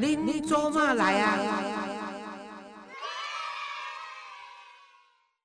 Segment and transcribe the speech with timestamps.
[0.00, 1.36] 恁恁做嘛来啊？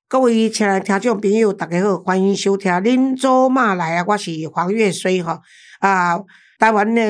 [0.07, 5.39] 各位亲爱的听众朋友，大家好，欢迎收听《恁做嘛来啊》，我是黄月水吼。
[5.79, 6.19] 啊，
[6.59, 7.01] 台湾的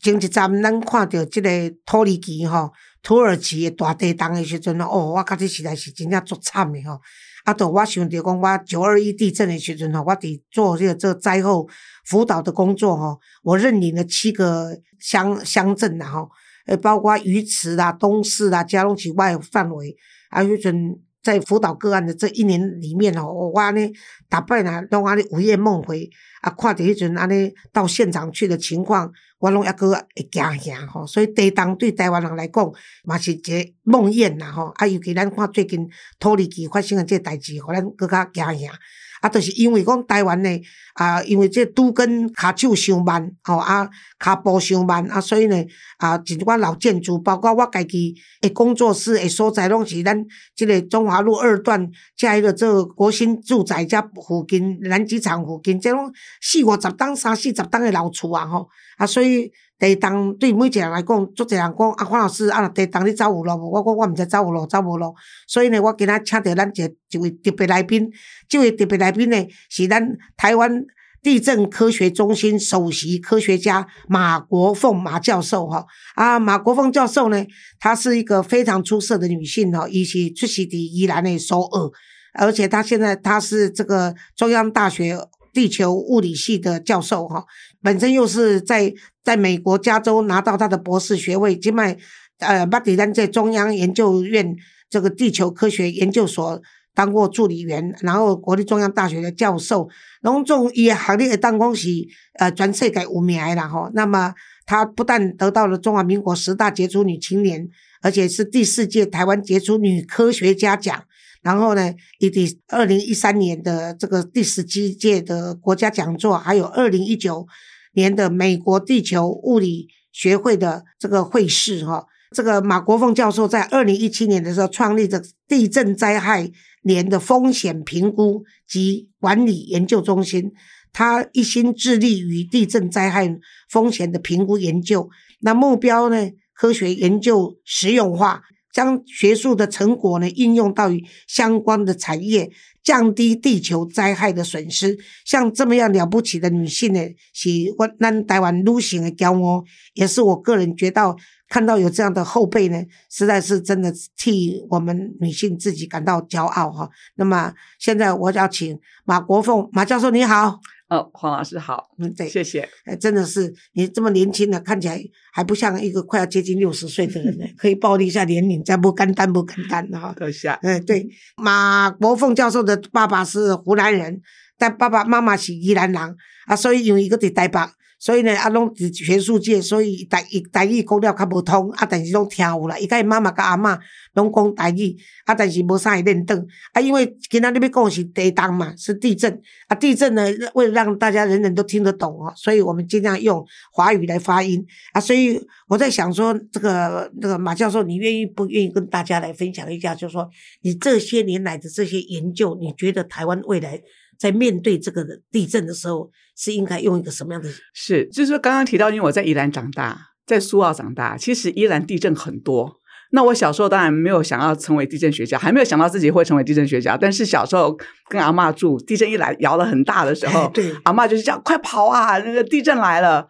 [0.00, 1.50] 前一站，咱看到即个
[1.84, 6.98] 土耳其吼，土耳其的大地震的时阵哦，我感觉实在是真正足惨的吼。
[7.44, 11.68] 啊，到我想着讲，我九二一地震的时阵吼，我伫做这个这灾后
[12.06, 16.30] 辅导的工作吼，我认领了七个乡乡镇然后，
[16.68, 19.96] 呃，包括鱼池啦、东势啦、嘉隆起外范围，
[20.30, 20.96] 啊，有阵。
[21.20, 23.92] 在辅导个案的这一年里面哦，我安尼
[24.30, 26.08] 打败呢，拢安尼午夜梦回
[26.40, 31.04] 啊，看着迄阵安尼到现场去的情况，我拢抑个会惊吓吼。
[31.06, 32.72] 所以地震对台湾人来讲，
[33.04, 34.72] 嘛是一个梦魇啦吼。
[34.76, 35.86] 啊，尤其咱看最近
[36.18, 38.72] 土耳其发生的这代志，互咱更加惊吓。
[39.20, 40.50] 啊，就是因为讲台湾呢，
[40.94, 43.88] 啊，因为这拄跟骹手伤慢，吼啊，
[44.18, 45.56] 骹步伤慢，啊，所以呢，
[45.98, 59.50] 啊，一寡老建筑，包括我家己诶工作室诶所在，拢是咱即个中华路二段加一个这个国新住宅加附近南机场附近，这拢四五十栋、三四十栋诶老厝啊，吼，啊，所以。
[59.78, 63.70] 地动对每一个人来讲，足侪人讲啊，黄老师啊，地动你走有路无？
[63.70, 65.14] 我讲我毋知走有路走无路。
[65.46, 68.10] 所以呢，我今仔请到咱一一位特别来宾，
[68.48, 69.36] 这位特别来宾呢，
[69.70, 70.84] 是咱台湾
[71.22, 75.86] 地震科学中心首席科学家马国凤马教授哈。
[76.16, 77.46] 啊，马国凤教授呢，
[77.78, 81.90] 她是一个非常出色的女性哈，以及出席的宜兰的首尔，
[82.34, 85.16] 而且她现在她是这个中央大学。
[85.50, 87.44] 地球物理系的教授哈，
[87.82, 91.96] 本身又是在在美国加州拿到他的博士学位，今麦
[92.38, 94.56] 呃巴迪丹在中央研究院
[94.90, 96.60] 这个地球科学研究所
[96.94, 99.88] 当过助理员，然后国立中央大学的教授，
[100.22, 103.90] 隆重以行列的当恭喜呃转世界有名了哈。
[103.94, 104.34] 那么
[104.66, 107.68] 他不但得到了中华民国十大杰出女青年，
[108.02, 111.04] 而且是第四届台湾杰出女科学家奖。
[111.48, 117.46] 然后呢，以第二零一三年的这个第十七届的国家讲座，还有二零一九
[117.94, 122.04] 年的美国地球物理学会的这个会试，哈，
[122.36, 126.50] 这个马国凤教授在二零一七年的时候创立的地震灾害
[126.82, 130.52] 年的风险评估及管理研究中心，
[130.92, 133.38] 他一心致力于地震灾害
[133.70, 135.08] 风险的评估研究，
[135.40, 138.42] 那目标呢，科学研究实用化。
[138.72, 142.50] 将学术的成果呢应用到于相关的产业，
[142.82, 144.98] 降低地球灾害的损失。
[145.24, 147.00] 像这么样了不起的女性呢，
[147.32, 147.48] 是
[147.78, 149.64] 我咱台湾女性的骄傲，
[149.94, 151.16] 也是我个人觉得
[151.48, 152.76] 看到有这样的后辈呢，
[153.10, 156.88] 实在是真的替我们女性自己感到骄傲哈。
[157.14, 160.60] 那么现在我要请马国凤马教授，你好。
[160.88, 162.66] 哦，黄老师好，嗯，对，谢谢。
[162.86, 164.98] 哎，真的是你这么年轻的，看起来
[165.32, 170.14] 还不像一个快要接近六十岁的人呢， 可以暴露一下年龄，再不干单不干单的哈。
[170.16, 170.48] 多谢。
[170.48, 174.22] 哎，对，马国凤教授的爸爸是湖南人，
[174.56, 176.16] 但爸爸妈妈是宜兰人
[176.46, 177.58] 啊，所以有一个在台北。
[177.98, 182.78] 所以呢，啊，拢是学术界，所以台伊台语讲了较无通，啊，但是拢听有啦。
[182.78, 183.76] 伊甲伊妈妈甲阿嬷
[184.14, 186.46] 拢讲台语，啊，但是无啥会认得。
[186.72, 189.42] 啊，因为今仔日要讲是地震嘛，是地震。
[189.66, 190.22] 啊，地震呢，
[190.54, 194.64] 为了让大家人人都听得懂哦，所以我们尽量用华语来发音。
[194.92, 199.92] 啊，所以我在想说，这个那个马教授，你愿意不愿意跟大家来分享一下？
[199.92, 200.30] 就是说，
[200.62, 203.82] 你这些年来的这些研究，你觉得台湾未来？
[204.18, 207.48] 在面对这个地震的时候，是应该用一个什么样的？
[207.72, 212.76] 是，就是说刚刚提到，因为我在宜兰长大，在苏澳长大，其实宜兰地震很多。
[213.10, 216.94] 那我小时候当然没有想要成为地震学家，还没有想到自己会成为地震学家。
[216.94, 217.74] 但是小时候
[218.10, 223.26] 跟阿妈住，地震一来摇了很大的时候， 对，阿妈就是这样快跑啊，那个地震来了。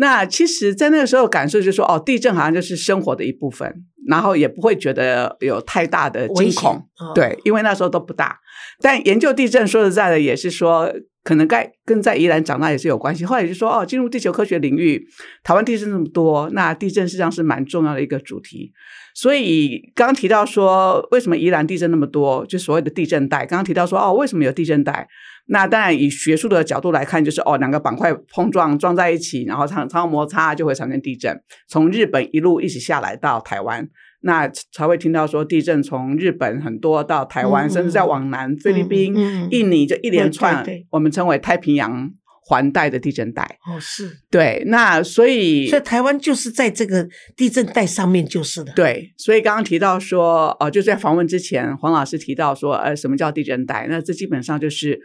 [0.00, 6.82] 那其实，在那个时候感受就是说，哦，地震好像就是生活的一部分，然后也不会觉得有太大的惊恐，
[7.14, 8.38] 对，因为那时候都不大。
[8.80, 10.90] 但研究地震，说实在的，也是说，
[11.22, 13.24] 可能该跟在宜兰长大也是有关系。
[13.24, 15.06] 后来就说，哦，进入地球科学领域，
[15.42, 18.72] 台湾地震那么多，那地震实际上是蛮重要的一个主题。
[19.14, 22.46] 所以刚提到说，为什么宜兰地震那么多？
[22.46, 23.44] 就所谓的地震带。
[23.44, 25.06] 刚刚提到说，哦，为什么有地震带？
[25.46, 31.36] 那当然，以学术的角度来看，就是哦，两个板块碰撞撞在一起，然后产产生摩擦，就会产生地震。
[31.66, 33.88] 从日本一路一起下来到台湾，
[34.20, 39.14] 那才会听到说地震从日本很多到台湾，甚至再往南菲律宾、
[39.50, 42.10] 印尼，就一连串，我们称为太平洋
[42.44, 43.58] 环带的地震带。
[43.66, 44.62] 哦，是对。
[44.66, 48.72] 那所以，所以台湾就是在这个地震带上面就是的。
[48.74, 49.12] 对。
[49.16, 53.86] 所以刚刚提到说，哦，就在访问之前，黄老师提到说，呃，什么叫地震带？
[53.88, 55.00] 那这基本上就是。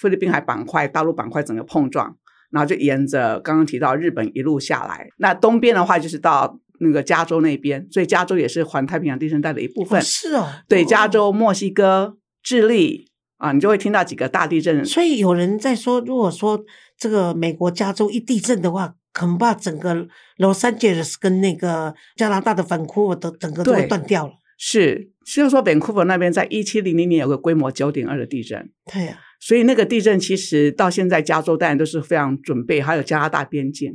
[0.00, 2.14] 菲律宾海板块、大陆板块整个碰撞，
[2.52, 5.08] 然后就沿着刚刚提到日本一路下来。
[5.16, 10.00] 那东边的话就是到那个加州那边，所以加州也是环太平洋地震带的一部分。
[10.02, 14.84] 是哦，对，加州、墨西哥、智利啊，你就会听到几个大地震。
[14.84, 16.64] 所以有人在说，如果说
[16.98, 24.32] 这个美国加州一地震的话，恐怕整个洛杉矶跟那个加拿大的反库都整个都会断掉了。
[24.56, 28.70] 是，就是说本库珀那边在一七零零年有个规模九点二的地震。
[28.92, 29.18] 对呀。
[29.40, 33.94] 所以那个地震其实到现在，加州当然都是非常准备，还有加拿大边境，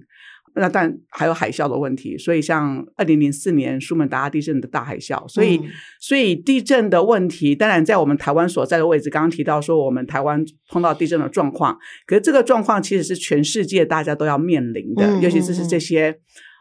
[0.56, 2.18] 那但还有海啸的问题。
[2.18, 5.62] 所以像二零零四年苏门答腊地震的大海啸，所以
[6.00, 16.18] 所以地震的问题，当然在我们台湾所在的位置，刚刚提到说我们台湾碰到地震的状况，可是这个状况其实是全世界大家都要面临的，尤其是是这些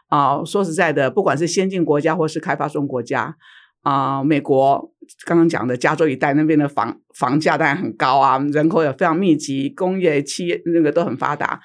[0.09, 3.35] 啊，说实在的，不管是先进国家或是开发中国家。
[3.83, 4.93] 啊，美国
[5.25, 11.59] 刚刚讲的加州一带那边的房房价当然很高啊，人口也非常密集，工业企业那个都很发达。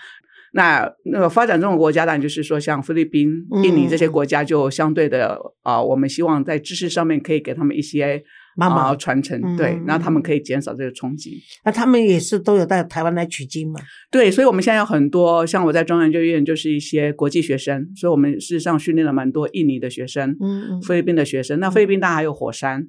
[0.53, 8.23] 那那个发展中的国家，当然就是说像菲律宾、印尼这些国家，就相对的啊，我们希望在知识上面可以给他们一些。
[8.61, 11.41] 慢慢传承，对，那他们可以减少这个冲击。
[11.65, 13.79] 那他们也是都有到台湾来取经嘛？
[14.11, 21.61] 对，所以我们现在有很多，像我在中央研究院就是一些国际学生，所以我们事实上训练了蛮多印尼的学生，嗯，菲律宾的学生。
[21.61, 22.89] 那菲律宾当然还有火山，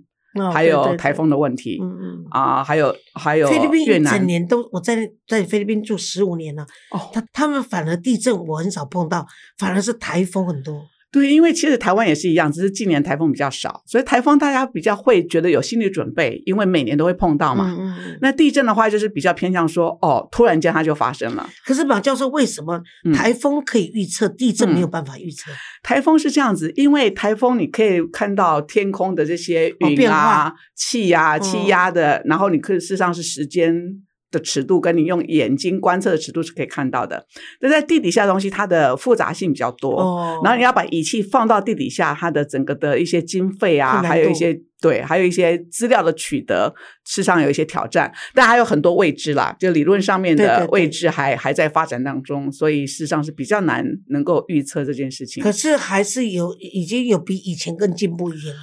[0.53, 9.25] 还有台风的问题，嗯嗯，啊，还有还有菲律宾越南，整年都我在在菲律宾住十五年了，哦，他他们反而地震我很少碰到，
[9.57, 10.81] 反而是台风很多。
[11.11, 17.75] 对，因为其实台湾也是一样，只是近年台风比较少，所以台风大家比较会觉得有心理准备，因为每年都会碰到嘛。
[18.21, 21.49] 那地震的话，就是比较偏向说，哦，突然间它就发生了。
[21.65, 22.81] 可是马教授，为什么
[23.13, 25.51] 台风可以预测，地震没有办法预测？
[25.81, 33.73] 台风是这样子，因为台风你可以看到天空的这些云啊、气啊、气压的，然后你可以事实上是时间。
[34.31, 37.25] 的尺度跟你用眼睛观测的尺度是可以看到的，
[37.59, 46.73] 但在地底下东西它的复杂性比较多，哦然后你要把仪器放到地底下，它的整个的一些经费啊，还有一些对，还有一些资料的取得，
[47.05, 55.43] 事实上有一些挑战，但还有很多未知啦，就理论上面的未知还还在发展当中，所以事实上是比较难能够预测这件事情。
[55.43, 58.55] 可是还是有已经有比以前更进步一些了。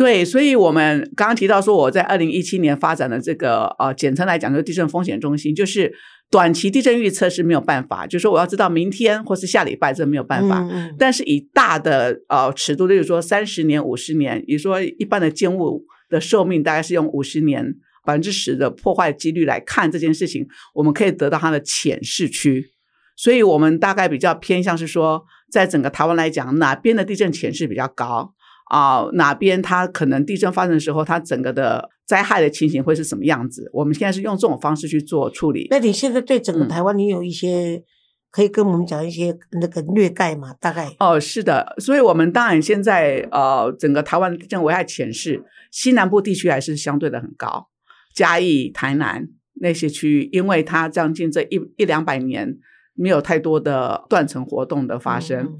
[0.00, 5.92] 对，所以我们刚刚提到说，我在二零一七年发展的这个呃，简称来讲就是地震风险中心，就是
[6.30, 10.66] 短期地震预测是没有办法，就是说我要知道明天或是下礼拜这没有办法，
[10.98, 17.62] 但是以大的呃尺度，例如说三十年、五十年，比如说一般的建物的寿命大概是用五十年
[18.06, 22.70] 百分之十的破坏几率来看这件事情，我们可以得到它的浅市区，
[23.16, 28.32] 所以我们大概比较偏向是说，在整个台湾来讲，哪边的地震潜势比较高。
[28.70, 33.68] 啊，哪边它可能地震发生的时候，它整个的灾害的情形会是什么样子？
[33.72, 35.66] 我们现在是用这种方式去做处理。
[35.70, 37.82] 那你现在对整个台湾，你有一些
[38.30, 40.54] 可以跟我们讲一些那个略概嘛？
[40.60, 45.42] 大概哦，是的，所以我们当然现在呃，整个台湾地震危害潜势，
[45.72, 47.66] 西南部地区还是相对的很高，
[48.14, 49.26] 嘉义、台南
[49.60, 52.56] 那些区域，因为它将近这一一两百年
[52.94, 55.56] 没有太多的断层活动的发生。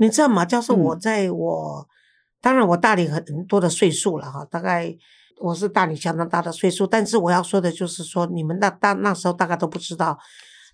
[0.00, 0.74] 你知道马，教授？
[0.74, 1.88] 我在我。
[2.44, 4.94] 当然，我大你很多的岁数了哈，大概
[5.40, 6.86] 我是大你相当大的岁数。
[6.86, 10.18] 但是我要说的就是说，你们那大那时候大概都不知道，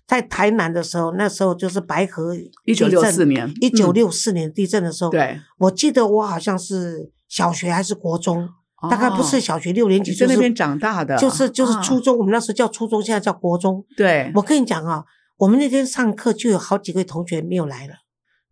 [0.05, 2.35] 在台南的时候，那时候就是白河
[2.65, 8.49] 一九六四年，一九六四年地震的时候，对，我记得我好像是小学还是国中，
[8.89, 13.81] 大概不是小学六年级，在那边长大的，就是就是初中，我们那时候叫初中，现在叫国中。
[13.95, 15.05] 对，我跟你讲啊，
[15.37, 17.93] 我们那天上课就有好几位同学没有来了，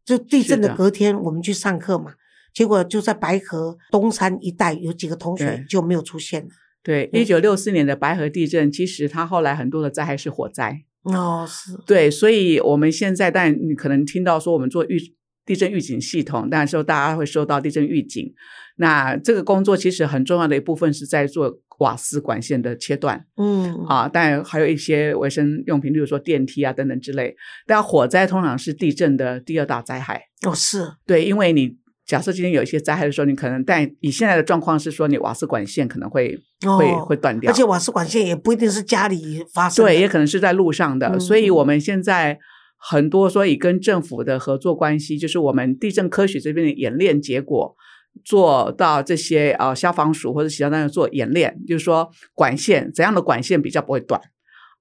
[0.06, 0.74] 就地震的。
[0.74, 2.14] 隔天我们去上课嘛。
[2.60, 6.50] 结果就在白河东山一带，有几个同学就没有出现了。
[6.84, 10.84] 对，一九六四年的白河地震，其实它后来很多的灾害是火灾。
[11.04, 11.72] 哦，是。
[11.88, 15.00] 对，所以我们现在，但你可能听到说我们做预
[15.46, 18.34] 地震预警系统，但是大家会收到地震预警。
[18.76, 23.26] 那这个工作其实很重要的一部分是在做瓦斯管线的切断。
[23.38, 23.74] 嗯。
[23.86, 27.38] 啊，但还有一些卫生用品，例如说电梯啊等等之类。
[27.66, 30.24] 但火灾通常是地震的第二大灾害。
[30.46, 30.92] 哦，是。
[31.06, 31.80] 对，因为你。
[32.10, 36.36] 假设今天有一些灾害的时候，你可能但以现在的状况是说，你瓦斯管线可能会
[36.66, 41.20] 会会断掉，而且瓦斯管线也不一定是家里发生，对，也可能是在路上的。
[41.20, 42.40] 所以我们现在
[42.78, 47.76] 很多所以跟政府的合作关系，就是我们地震科学这边的演练结果，
[48.26, 54.20] 做到这些呃消防署或者其他单位做演练，就是说管线怎样的管线比较不会断，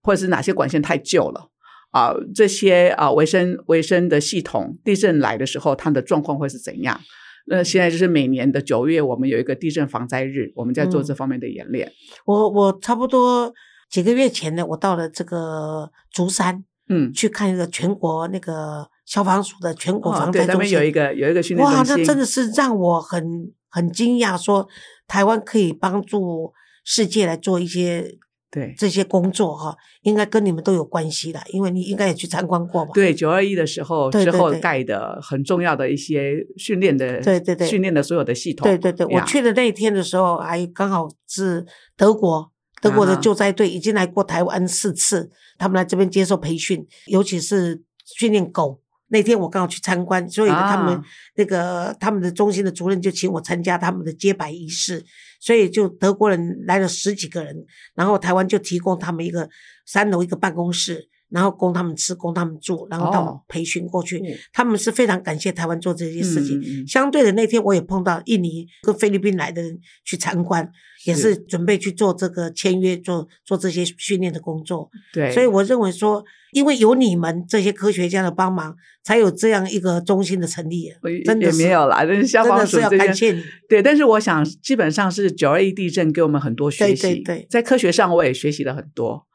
[0.02, 1.50] 或者是哪些管线太旧了。
[1.90, 7.00] 啊，这些啊，卫生卫生的系统，地震来的时候，它的状况会是怎样？
[7.47, 11.90] 那现在就是每年的九月，我们有一个地震防灾日，我们在做这方面的演练。
[12.26, 13.52] 我我差不多
[13.88, 24.68] 几个月前呢，我到了这个竹山，嗯，去看一个全国那个消防署的全国防对，灾中心，有一个有一个训练哇，那真的是让我很很惊讶，说
[25.07, 26.52] 台湾可以帮助
[26.85, 28.18] 世界来做一些
[28.50, 32.90] 对这些工作哈，应该跟你们都有关系的，因为你应该也去参观过吧？
[32.95, 42.50] 对九二一的时候之后盖的很重要的一些训练的，对对对训练的所有的系统，对对对，我去的那一天的时候，还刚好是德国。
[42.81, 45.28] 德国的啊救灾队已经来过台湾四次，
[45.59, 47.83] 他们来这边接受培训，尤其是
[48.17, 48.81] 训练狗。
[49.09, 51.02] 那天我刚好去参观，所以他们啊
[51.35, 55.05] 那个他们的中心的主任就请我参加他们的揭牌仪式，
[55.38, 57.64] 所以就德国人来了十几个人，
[57.95, 59.49] 然后台湾就提供他们一个
[59.87, 66.87] 三楼一个办公室，然后供他们吃，供他们住，然后他们哦培训过去，嗯他们是非常感谢台湾做这些事情。
[66.87, 70.70] 相对的，那天我也碰到印尼跟菲律宾来的人去参观，
[71.04, 74.90] 也是准备去做这个签约，做做这些训练的工作。
[75.12, 80.90] 对，所以我认为说，因为有你们这些科学家的帮忙，才有这样一个中心的成立。
[81.25, 82.37] 真的没有啦，真的是
[82.80, 83.42] 要感谢你。
[83.68, 89.26] 对，但是我想基本上是九二一地震给我们很多学习，对对对在科学上我也学习了很多。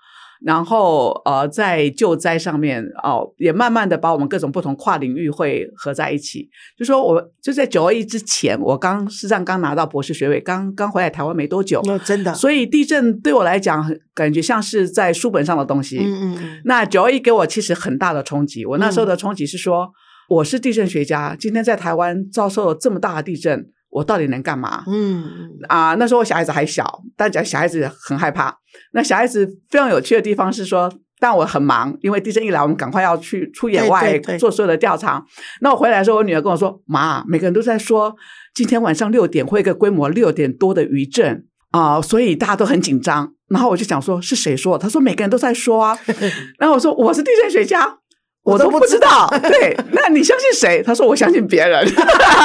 [0.43, 6.49] 然后呃，在救灾上面哦，也慢慢的把我们各种不同跨领域会合在一起。
[6.77, 15.99] 就说我就在九二一之前，我刚事实上刚拿到博士学位，刚刚回来台湾没多久，那真的，所以地震对我来讲，感觉像是在书本上的东西。
[15.99, 18.65] 嗯嗯嗯，那九二一给我其实很大的冲击。
[18.65, 19.89] 我那时候的冲击是说，
[20.27, 24.83] 我是地震学家，今天在台湾遭受了这么大的地震，我到底能干嘛？
[24.87, 28.57] 嗯嗯啊，那时候我小孩子还小，但讲小孩子很害怕。
[28.93, 35.23] 那小孩子非常有趣的地方是说，但我很忙，因为地震一来，我们赶快要去出野外做所有的调查。
[35.61, 38.15] 那我回来的时候，我女儿跟我说：“妈，每个人都在说
[38.53, 44.77] 今天晚上六点会有一个规模六点多的余震啊、所以大家都很紧张。”然后我就想说，是谁说？
[44.77, 45.97] 他说每个人都在说啊。
[46.59, 47.99] 然后我说我是地震学家。
[48.43, 50.83] 我都不知道，对，那你相信谁？
[50.83, 51.85] 他说我相信别人。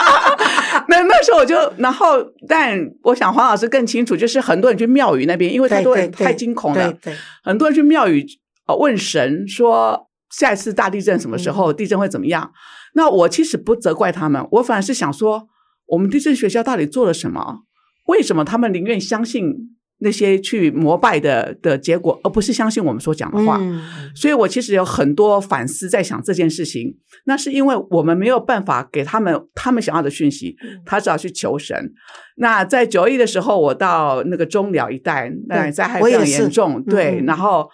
[0.88, 8.24] 那那时候我就，然后，但我想黄老师更清楚，就是很多人去庙宇那边，因为太多人太惊恐了，对对，很多人去庙宇
[8.66, 12.52] 呃问神说下一次大地震什么时嗯候，地震会怎么样？
[12.94, 15.48] 那我其实不责怪他们，我反而是想说，
[15.88, 17.58] 我们地震学校到底做了什么？
[18.06, 19.52] 为什么他们宁愿相信
[20.00, 23.58] 那些去膜拜的的结果，而不是相信我们所讲的话？
[23.60, 23.82] 嗯
[24.14, 26.96] 所以我其实有很多反思，在想这件事情。
[27.24, 31.92] 那是因为我们没有办法给他们他们想要的讯息，嗯他只好去求神。
[32.36, 37.68] 那在九一的时候，我到那个中寮一带，那灾害非常严重，对，嗯然后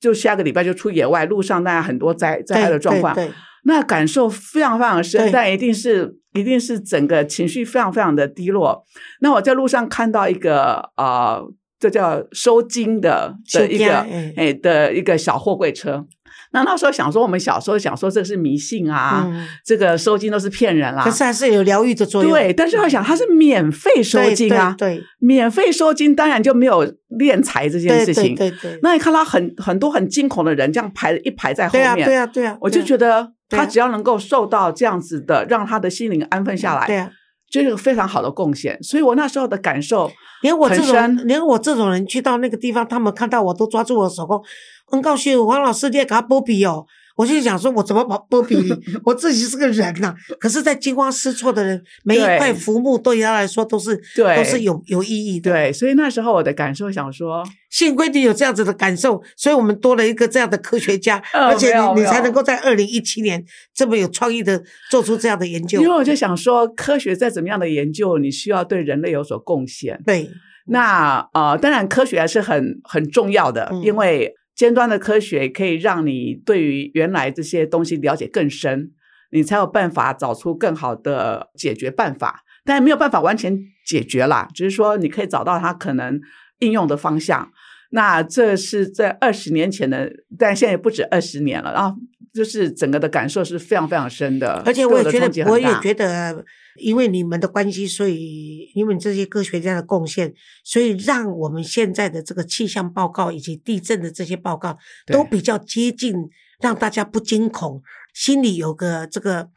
[0.00, 3.16] 就下个礼拜就出野外，路上大家很多灾灾害的状况，
[3.64, 8.84] 那感受非常非常深，但一定是一定是整个情绪非常非常的低落。
[9.20, 11.42] 那我在路上看到一个呃，
[11.78, 14.34] 这叫收金的的一个哎。
[14.36, 16.06] 哎的一个小货柜车。
[16.50, 19.46] 那那时候想说，我们小时候想说这是迷信啊，嗯。
[19.64, 22.32] 这个收金都是骗人啦、可是还是有疗愈的作用。
[22.32, 26.86] 对，但是要想它是免费收金啊，对免费收金当然就没有
[27.18, 28.34] 敛财这件事情。
[28.34, 37.10] 对对，那你看到很很多很惊恐的人这样排一排在后对啊面，对啊对啊，我就觉得他只要能够受到这样子的，让他的心灵安分下来，对啊，
[37.50, 38.76] 这是个非常好的贡献。
[38.82, 40.10] 所以我那时候的感受，
[40.42, 44.42] 连我这种连我这种人去到那个地方，他们看到我都抓住我的手说
[44.86, 46.86] ：“很高兴，王老师你也给他波比哦。”
[47.18, 48.70] 我就想说，我怎么把波比你？
[49.04, 55.50] 我自己是个人呐、可是，在惊慌失措的人，每一对块浮木对他来说都是对都是有有意义的。
[55.50, 63.44] 对，所以那时候我的感受想说，幸亏你有这样子的感受，所以我们多了一个这样的科学家，呃而且你你才能够在二零一七年
[63.74, 65.88] 这么有创意的做出这样的研究因。
[65.88, 70.00] 为我就想说，科学再怎么样的研究，你需要对人类有所贡献。
[70.06, 70.30] 对，
[70.68, 78.90] 那呃，当然科学还是很很重要的，嗯因为尖端的科学可以让你对于原来这些东西了解更深，
[79.30, 82.42] 你才有办法找出更好的解决办法。
[82.64, 86.20] 但没有办法完全解决啦，只是说你可以找到它可能
[86.58, 87.52] 应用的方向。
[87.90, 91.70] 那这是在二十年前的，但现在也不止二十年了。
[91.70, 91.94] 啊
[92.38, 96.44] 就是整个的感受是非常非常深的，而且我也觉得，我也觉得，
[96.76, 104.78] 因为你们的关系，所以因为这些科学家的贡献，所以让我们现在的这个气象报告以及地震的这些报告
[105.08, 106.14] 都比较接近，
[106.60, 107.82] 让大家不惊恐，
[108.14, 109.48] 心里有个这个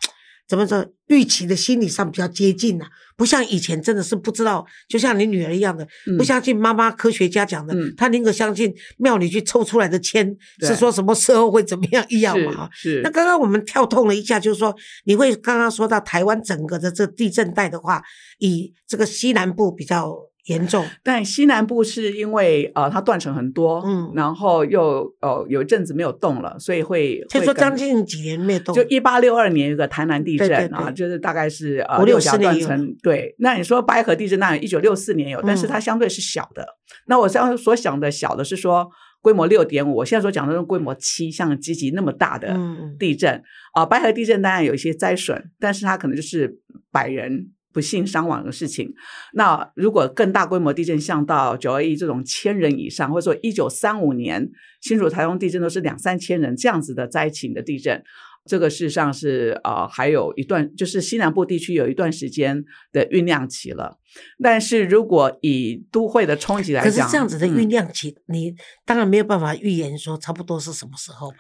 [0.52, 6.18] 怎么说，预期的心理上比较接近呐、不像以前真的是不知道，就像你女儿一样的，嗯。
[6.18, 7.94] 不相信妈妈科学家讲的，嗯。
[7.96, 12.70] 她宁可相信庙里去抽出来的签是说什么时候会怎么样一样嘛哈。
[13.02, 18.04] 那刚刚我们跳痛了一下，就是说，你会刚刚说到台湾整个的这地震带的话，
[18.40, 20.14] 以这个西南部比较
[20.46, 20.86] 严重。
[21.04, 32.96] 但西南部是因为呃，它断层很多，嗯然后又呃有一阵子没有动了，所以会听说会将近几年没有动，就一八六二年有个台南地震啊，就是大概是呃五六六角四年有断层。
[33.04, 36.66] 对，那你说白河地震，那一九六四年有，但是嗯它相对是小的。
[37.08, 38.90] 那我刚刚所想的小的是说
[39.22, 42.58] 规模六点五，我现在所讲的是规模七，像积极那么大的
[42.98, 43.42] 地震
[43.74, 46.58] 啊、白河地震当然有一些灾损，但是它可能就是
[46.92, 47.52] 百人。
[47.74, 48.94] 不幸伤亡的事情，
[49.34, 54.50] 那如果更大规模地震，像到九二一这种千人以上，或者说一九三五年
[54.82, 58.04] 新竹、台中地震都是两三千人这样子的灾情的地震，
[58.46, 63.98] 这个事实上是呃还有一段，就是西南部地区有一段时间的酝酿期了。
[64.44, 68.54] 但是如果以都会的冲击来可是讲，这样子的嗯酝酿期，你
[68.86, 71.38] 当然没有办法预言说差不多是什么时候吧？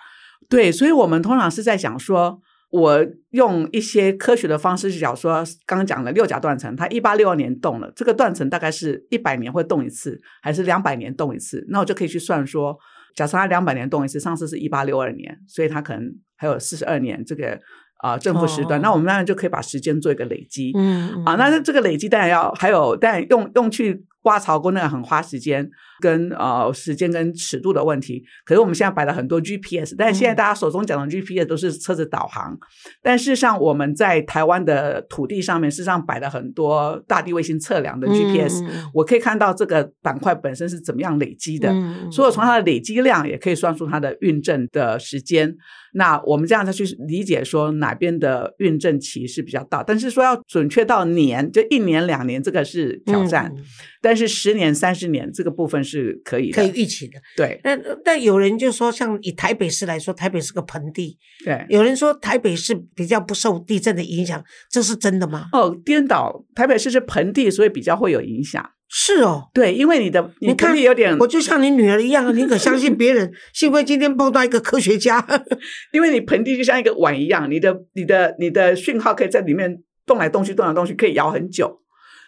[0.47, 11.65] 对，所以我们通常是在想说，我用一些科学的方式去讲说，刚刚讲了六甲断层，它一八六二年动了，这个断层大概是一百年会动一次，还是两百年动一次？
[11.69, 12.77] 那我就可以去算说，
[13.15, 17.59] 假设它两百年动一次，上次是一八六二年，所以它可能还有四十二年这个
[17.97, 20.71] 啊、正负时段，哦那我们当然就可以把时间做一个累积。
[20.75, 25.67] 嗯啊，那这个累积当然要还有，当然用用去挖槽沟那个很花时间，
[25.99, 28.23] 跟呃时间跟尺度的问题。
[28.45, 32.57] 可是我们现在摆了很多 GPS，但是现在嗯大家手中讲的 GPS 都是车子导航，
[33.01, 41.71] 但事实上我们在台湾的土地上面，事实上摆了很多大地卫星测量的 GPS，、嗯我可以看到这个板块本身是怎么样累积的。
[41.71, 45.55] 嗯所以我从它的累积量也可以算出它的运证的时间。
[45.93, 53.51] 那我们这样再去理解说哪边的运政期是比较大，但是说要准确到年，就一年两年，这个是挑战。
[53.55, 53.63] 嗯
[54.03, 56.55] 但是十年、三十年这个部分是可以的。
[56.55, 57.21] 可以预期的。
[57.37, 61.63] 对那但有人就说，像以台北市来说，台北是个盆地，对。
[61.69, 65.49] 有人说台北市比较不受地震的影响，这是真的吗？
[65.53, 68.67] 哦，颠倒，台北市是盆地，所以比较会有影响。
[68.93, 70.75] 是哦，对，因为你的你你看
[71.17, 73.31] 我就像你女儿一样，你可相信别人？
[73.53, 75.25] 幸亏今天碰到一个科学家，
[75.93, 81.79] 因为你盆地就像一个碗一样，你的你的你的讯号可以在里面动来动去，动来动去，可以摇很久。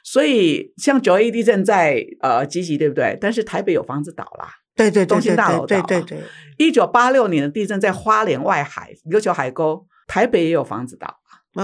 [0.05, 3.17] 所以像九一地震在呃积极，对不对？
[3.19, 4.47] 但是台北有房子倒啦。
[4.75, 6.19] 对对对东兴大楼倒对对对，
[6.57, 11.19] 一九八六年的地震在花莲外海琉球海沟，台北也有房子倒。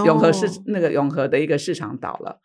[0.06, 2.40] 永和市哦那个永和的一个市场倒了，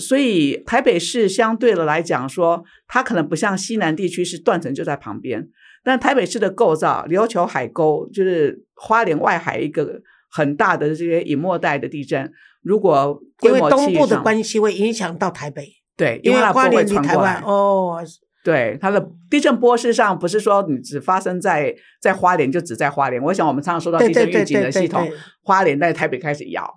[0.00, 5.48] 所以台北市相对的来讲说，它可能不像西南地区是断层就在旁边，
[5.84, 12.30] 但台北市的构造，琉球海沟就是花莲外海一个很大的这些隐没带的地震，
[12.62, 17.16] 如果规因为模东部的关系会影响到台北，对，因为花莲离台。
[17.16, 18.04] 湾哦，
[18.44, 26.68] 对它的地震波事实上不是说你只发生在在花莲就只在花莲，我想我们常常说到地震预警的系统对，，花莲在台北开始摇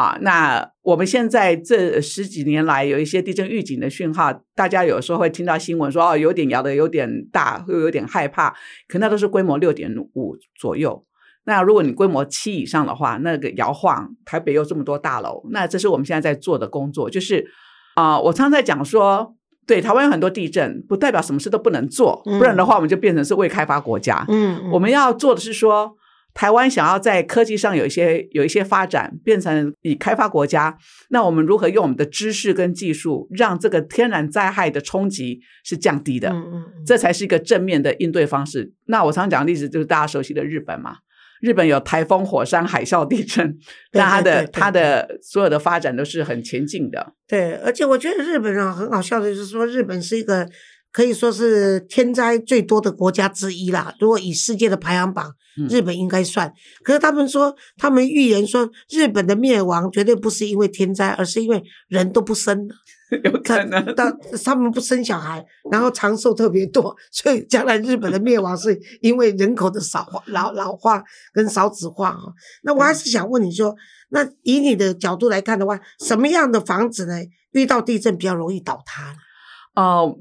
[0.00, 0.18] 啊。
[0.22, 8.54] 那我们现在这十几年来有一些地震预警的讯号，大家有时候会听到新闻说哦，有点摇的有点大，会有点害怕，
[8.88, 11.04] 可那都是规模六点五左右。
[11.44, 17.44] 那如果你规模七以上的话，那个摇晃，台北有这么多大楼，那这是我们现在在做的工作，就是
[17.94, 19.34] 啊、我常常在讲说，
[19.66, 24.24] 对台湾有很多地震，不代表什么事都不能做，嗯不然的话，我们就变成是未开发国家。
[24.28, 25.96] 嗯，嗯我们要做的是说，
[26.32, 30.76] 台湾想要在科技上有一些有一些发展，变成以开发国家，
[31.10, 36.30] 那我们如何用我们的知识跟技术，让这个天然灾害的冲击是降低的？
[36.30, 38.72] 嗯嗯嗯这才是一个正面的应对方式。
[38.86, 40.96] 那我常讲的例子就是大家熟悉的日本嘛，
[41.40, 43.52] 日本有台风、火山、海啸、地震，
[43.90, 47.14] 对 那它的它的所有的发展都是很前进的。
[47.26, 50.48] 对，而且我觉得日本人很好笑的，就是说日本是一个
[50.92, 53.94] 可以说是天灾最多的国家之一啦。
[54.00, 56.52] 如果以世界的排行榜，嗯日本应该算。
[56.82, 62.74] 可是他们说，他们预言说，日本的灭亡绝对不是因为天灾，而是因为人都不生了，
[63.24, 64.10] 有可能，他
[64.44, 72.22] 他们不生小孩，然后长寿特别多，所以将来日本的灭亡是因为人口的少化、老老化跟少子化啊。
[72.62, 73.74] 那我还是想问你说，
[74.10, 77.14] 那以你的角度来看的话，什么样的房子呢，
[77.52, 79.16] 遇到地震比较容易倒塌呢？
[79.76, 80.16] 哦、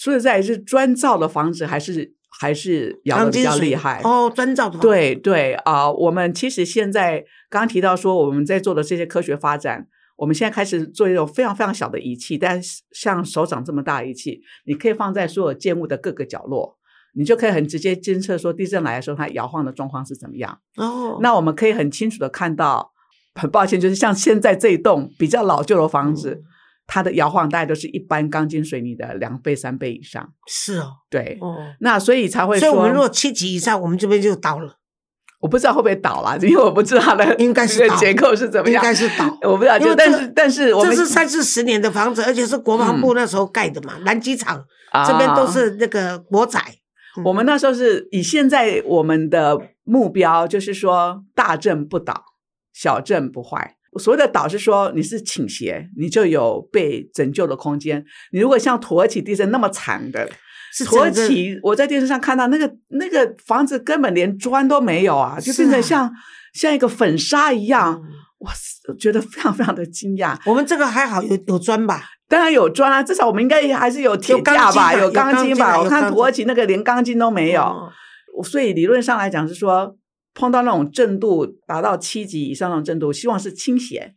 [0.00, 4.00] 说实在，是砖造的房子还是还是摇的比较厉害。
[4.02, 7.18] 哦，砖造的房子，对对啊、我们其实现在
[7.50, 9.86] 刚刚提到说，我们在做的这些科学发展，
[10.16, 16.78] 我们现在开始做一种非常非常小的仪器，但是像手掌这么大的仪器，你可以放在所有建物的各个角落，
[17.14, 20.60] 你就可以很直接监测说地震来的时候它摇晃的状况是怎么样。
[20.78, 22.92] 哦，那我们可以很清楚的看到，
[23.34, 26.44] 很抱歉，就是像现在这一栋比较老旧的房子，嗯
[26.92, 30.28] 它的摇晃大概都是一般钢筋水泥的两倍三倍以上。
[30.48, 34.78] 是哦，对，哦，那所以才会说，所以我们如果七级以上，我们这边就倒了。
[35.40, 39.24] 我不知道会不会倒了，因为我不知道它的 应该是结构是怎么样，应该是倒。
[39.42, 44.64] 我不知道，就但是但是我们这是三四十年的房子，而且是国防部那时候盖的嘛，南机场
[45.06, 46.60] 这边都是那个国宅。
[47.24, 52.22] 我们那时候是以现在我们的目标，就是说大震不倒，
[52.72, 53.76] 小震不坏。
[53.98, 58.04] 所谓的倒是说你是倾斜，你就有被拯救的空间。
[58.32, 60.28] 你如果像土耳其地震那么惨的，
[60.86, 66.12] 土耳其我在电视上看到那个那个房子根本连砖都没有啊，就变成像
[66.54, 68.00] 像一个粉沙一样。
[68.38, 68.50] 哇，
[68.98, 70.34] 觉得非常非常的惊讶。
[70.46, 72.04] 我们这个还好，有有砖吧？
[72.26, 75.78] 当然有砖啊，至少我们应该还是有铁架吧，有钢筋吧？
[75.78, 77.90] 我看土耳其那个连钢筋都没有，
[78.42, 79.94] 所以理论上来讲是说，
[80.34, 84.14] 碰到那种震度达到七级以上的震度，希望是倾斜，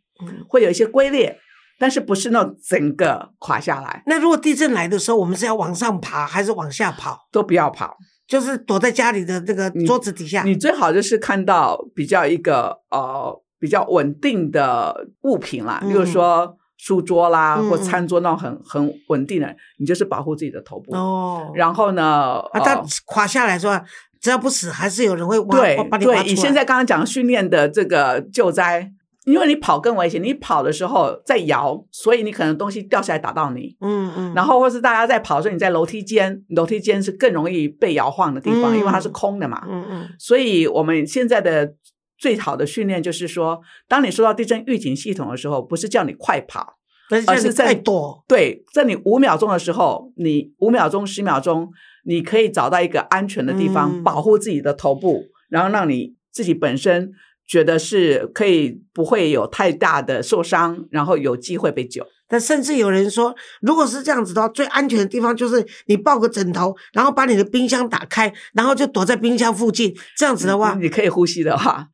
[0.48, 1.38] 会有一些龟裂，
[1.78, 4.02] 但是不是那种整个垮下来。
[4.06, 7.28] 那如果地震来的时候，我们是要往上爬还是往下跑？
[7.30, 7.96] 都不要跑，
[8.26, 10.42] 就是躲在家里的那个桌子底下。
[10.42, 16.56] 你最好就是看到比较一个呃比较稳定的物品啦，比如说。
[16.76, 20.94] 书桌啦，或餐桌那种很很稳定的，你就是保护自己的头部。
[20.94, 22.40] 哦，然后呢？
[22.52, 23.80] 啊，它垮下来说，
[24.24, 25.58] 只要不死，还是有人会挖
[25.90, 28.90] 把你对，以现在刚刚讲训练的这个救灾，
[29.26, 33.76] 因为你跑更危险，你跑的时候在摇，所以你可能东西掉下来打到你。
[33.80, 34.34] 嗯嗯。
[34.34, 39.62] 然后或是大家在跑的时候，你在楼梯间，楼梯间是更容易被摇晃的地方，因为它是空的嘛。
[39.68, 40.08] 嗯嗯。
[40.18, 41.74] 所以我们现在的。
[42.16, 46.78] 最好的训练就是说，当你收到地震预警系统的时候，不是叫你快跑，
[47.26, 48.24] 而是在躲。
[48.26, 51.68] 对，在你五秒钟的时候，你五秒钟、十秒钟，
[52.04, 57.10] 你可以找到一个安全的地方，保护自己的头部，然后让你自己本身
[57.46, 62.06] 觉得是可以不会有太大的受伤，然后有机会被救。
[62.26, 69.94] 但甚至有人说，如果是这样子的话，最安全的地方就是你抱个枕头，然后把你的冰箱打开，然后就躲在冰箱附近。
[70.16, 71.88] 这样子的话，你可以呼吸的话。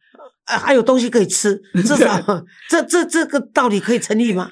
[0.47, 2.21] 呃还有东西可以吃， 至少
[2.69, 4.51] 这这这个道理可以成立吗？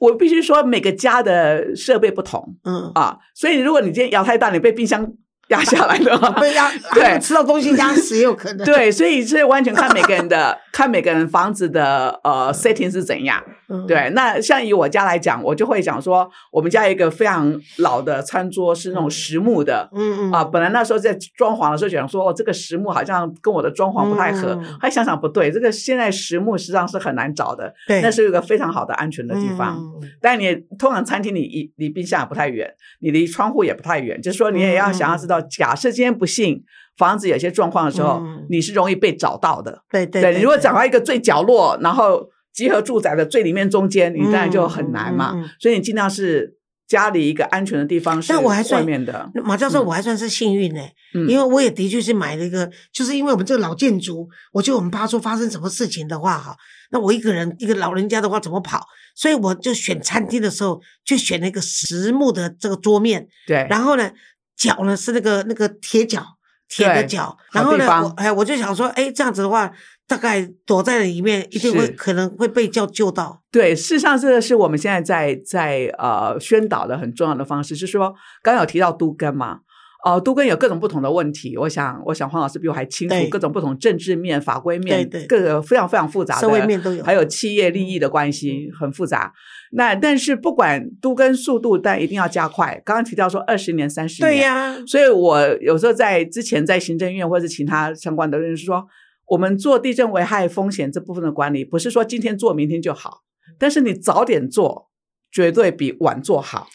[0.00, 5.12] 我必须说，每个家的设备不同，嗯啊，所以如果你今天摇太大，你被冰箱。
[5.50, 8.64] 压下来的 被压，对， 吃到东西压死也有可能。
[8.64, 13.42] 对，所以这完全看每个人的， 看每个人房子的呃 setting 是怎样。
[13.86, 20.32] 对，那像以我家来讲，我就会讲说，我们家一个非常老的餐桌是那种实木的，嗯嗯。
[20.32, 29.80] 啊，本来那时候在装潢的时候想说，哦，这个实木好像跟我的装潢不太合，还想想不对，这个现在实木实际上是很难找的，对，那是一个非常好的安全的地方。
[30.20, 35.40] 但你通常餐厅你离离冰箱也不太远，你离窗户也不太远，就是说你也要想要知道。
[35.42, 36.64] 假设今天不幸
[36.96, 39.82] 房子有些状况的时候，你是容易被找到的。
[39.90, 45.34] 对对对，你如果找到一个最角落，然后集合住宅的最里面中间，你当然就很难嘛。
[45.58, 49.30] 所以你尽量是家里一个安全的地方，是外面的。
[49.42, 50.80] 马教授，我还算是幸运呢，
[51.26, 56.54] 因为我也的确是买了一个，就是因为我们这个老建筑，我觉得我们怕说发生什么事情的话，哈，
[56.90, 58.84] 那我一个人一个老人家的话怎么跑？
[59.14, 63.26] 所以我就选餐厅的时候，就选了一个实木的这个桌面。
[63.46, 64.10] 对，然后呢？
[64.56, 66.22] 脚呢是那个那个铁脚，
[66.70, 69.70] 铁的脚，然后呢，我哎，我就想说，哎，这样子的话，
[70.06, 73.42] 大概躲在里面，一定会可能会被叫救到。
[73.50, 79.58] 对，事实上这个是我们现在在在呃宣导的很重要的方式，就是说，刚刚有提到都根嘛。
[80.02, 81.56] 哦，都跟有各种不同的问题。
[81.56, 89.32] 我想，我想黄老师比我还清楚各种不同政治面、法规面，各个非常非常复杂的社会面都有，还有企业利益的关系很复杂。
[89.72, 92.80] 那但是不管都跟速度，但一定要加快。
[92.84, 94.76] 刚刚提到说二十年、三十年，对呀。
[94.86, 98.84] 所以我有时候在之前在行政院或者其他相关的人士说，
[99.28, 103.18] 我们做地震危害风险这部分的管理，不是说今天做明天就好，
[103.58, 104.88] 但是你早点做，
[105.30, 106.68] 绝对比晚做好。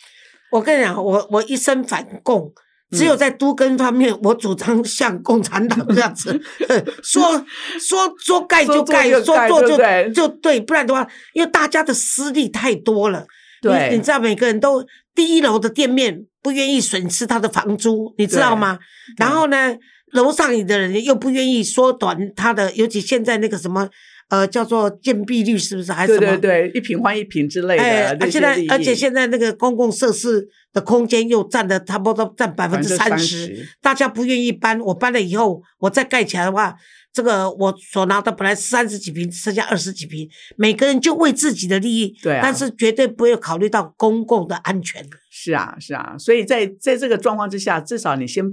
[0.51, 2.53] 我跟你讲，我我一生反共。
[2.95, 6.41] 只有在都根方面，我主张像共产党这样子，
[7.03, 7.45] 说
[7.79, 9.77] 说说盖就盖，说做就
[10.13, 13.25] 就对，不然的话，因为大家的私利太多了。
[13.61, 18.79] 对，你知道每个人都第一楼的店面不愿意损失他的房租，你知道吗？
[19.17, 19.75] 然后呢，
[20.11, 23.89] 楼上的人又不愿意缩短他的，尤其现在那个什么。
[24.29, 26.37] 呃，叫做建蔽率是不是还是什么？
[26.37, 27.83] 对对对，一平换一平之类的。
[27.83, 34.79] 哎，现在而且现在那个公共设施的空间又占的差不多占百分之三十，大家不愿意搬。
[34.79, 36.75] 我搬了以后，我再盖起来的话，
[37.13, 45.05] 这个我所拿的本来三十几平，剩下二十几平，每个人就为自己的利益，对，但是绝对不会考虑到公共的安全。
[45.29, 48.43] 是啊，是啊，所以在在这个状况之下，至少你先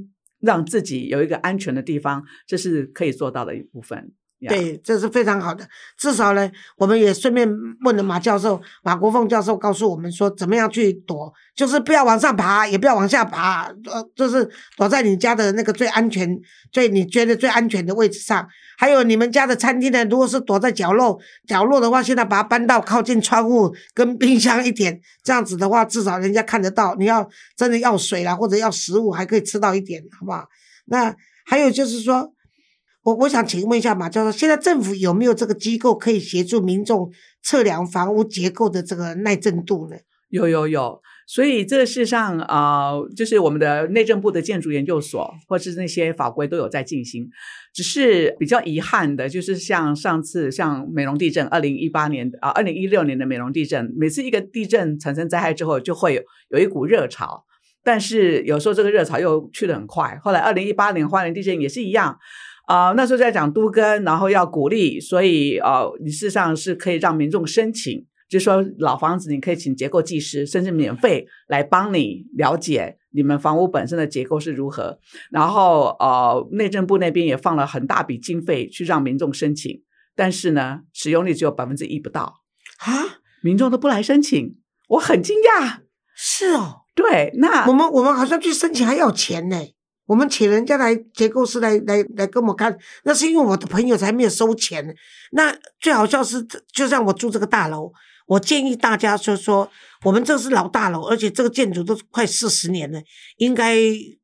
[0.41, 4.13] 让自己有一个安全的地方，这是可以做到的一部分。
[4.49, 5.65] 对，这是非常好的。
[5.97, 7.49] 至少呢，我们也顺便
[7.85, 16.37] 问了马教授、马国凤教授，告诉我们说，怎么样去躲，就是不要往上爬，也不要往下爬，呃，就是躲在你家的那个最安全、
[16.73, 18.47] 最你觉得最安全的位置上。
[18.77, 26.97] 还有你们家的餐厅呢，如果是躲在角落，角落的话，现在把它搬到靠近窗户跟冰箱一点，这样子的话，至少人家看得到。
[26.99, 30.49] 你要真的要水啦，或者要食物，还可以吃到一点，好不好？
[30.87, 31.15] 那
[31.47, 32.33] 还有就是说。
[33.05, 37.11] 我我想请问一下马教授，现在政府有没有这个机构可以协助民众
[37.43, 39.97] 测量房屋结构的这个耐震度呢？
[40.29, 47.29] 有有有，所以这个事实上啊，就是我们的内政部的建筑研究所或是那些法规都有在进行，
[47.75, 57.45] 只是比较遗憾的，就是像上次像美容地震，二零一八年啊，二零一六年的美容地震，每次一个地震产生灾害之后，就会有有一股热潮，
[57.85, 60.19] 但是有时候这个热潮又去得很快。
[60.23, 62.17] 后来二零一八年花莲地震也是一样。
[62.67, 74.99] 啊，那时候在讲都更，然后要鼓励，所以呃，你事实上是可以让民众申请，就是说老房子你可以请结构技师，甚至免费来帮你了解你们房屋本身的结构是如何。
[75.31, 79.83] 然后呃，内政部那边也放了很大笔经费去让民众申请，
[80.15, 82.43] 但是呢，使用率只有百分之一不到
[82.79, 84.57] 啊，民众都不来申请，
[84.89, 85.81] 我很惊讶。
[86.15, 89.57] 是哦，对，那我们我们好像去申请还要钱呢。
[90.07, 94.95] 我们请人家来结构师来来来跟我们看，那是因为我的朋友才没有收钱。
[95.31, 97.93] 那最好笑是，就像我住这个大楼，
[98.27, 99.71] 我建议大家说说，
[100.05, 103.01] 我们这是老大楼，而且这个建筑都快四十年了，
[103.37, 103.77] 应该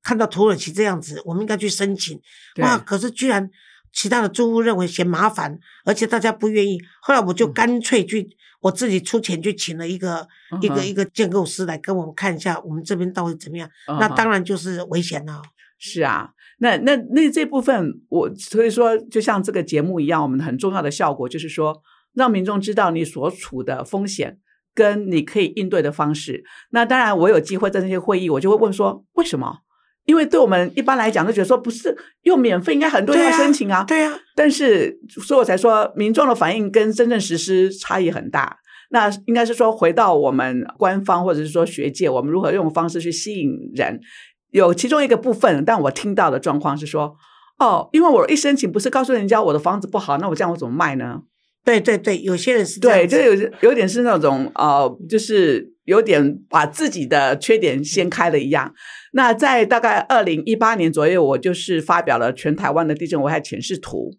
[0.02, 2.20] 看到土耳其这样子，我们应该去申请。
[2.60, 2.76] 哇！
[2.76, 3.48] 可是居然
[3.92, 6.78] 其他的住户认为嫌麻烦，而且大家不愿意。
[7.00, 8.28] 后来我就干脆去
[8.60, 10.26] 我自己出钱去请了一个
[10.60, 13.70] 一个一个建构师来跟我们看一下，我们这边到底怎么样。
[13.86, 15.40] 那当然就是危险了。
[15.78, 21.80] 是啊，那那那这部分，我所以说，就像这个节目一样，我们很重要的效果就是说，
[22.14, 24.38] 让民众知道你所处的风险
[24.74, 26.42] 跟你可以应对的方式。
[26.70, 29.58] 那当然，我有机会在那些会议，我就会问说，为什么？
[30.04, 33.84] 因为对我们一般来讲，都觉得说不是用免费，应该很多人要申请啊。
[33.84, 34.18] 对啊。
[34.34, 38.58] 但是，所以我才说，民众的反应跟真正实施差异很大。
[38.90, 44.00] 那应该是说，回到我们官方或者是说学界，我们如何用方式去吸引人。
[44.50, 47.14] 有其中一个部分，但我听到的状况是说，
[47.58, 51.20] 哦，因为我一申请不是告诉人家我的房子不好，那我这样我怎么卖呢？
[51.64, 58.72] 对对对，有些人是对，就有有点是那种呃，就是有点把自己的缺点掀开了一样。
[59.12, 64.12] 那在大概二零一八年左右，我就是发表了全台湾的地震危害显示图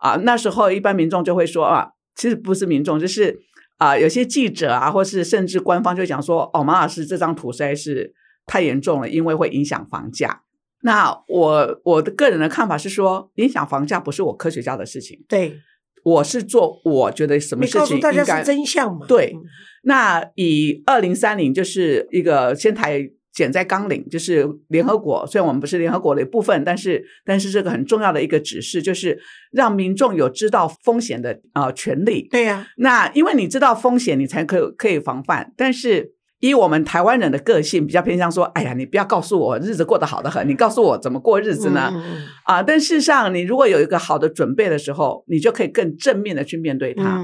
[0.00, 0.16] 啊。
[0.16, 3.38] 那时候一般民众就会说啊，其实不是民众，就是
[3.78, 8.12] 啊，有些记者啊，或是甚至官方就讲说，哦，马老师这张图实在是。
[8.50, 10.42] 太严重了，因为会影响房价。
[10.82, 15.24] 那我我的个人的看法是说，影响房价不是我科学家的事情。
[15.28, 15.60] 对，
[16.02, 19.06] 我是做我觉得什么事情应该真相嘛。
[19.06, 19.36] 对，
[19.84, 29.20] 那以二零三零就是一个仙台减灾纲领，就是联合国虽然我们不是联合国的一部分，但是但是这个很重要的一个指示，就是
[29.52, 32.26] 让民众有知道风险的啊权利。
[32.28, 36.14] 对呀，那因为你知道风险，你才可可以防范，但是。
[36.40, 41.92] 以我们台湾人的个性，比较偏向说：“哎呀，你不要告诉我日子过得好得很，你告诉我怎么过日子呢？”
[42.44, 47.20] 啊，但事实上，你如果有一个好的准备的时候，你就可以更正面的去面对它。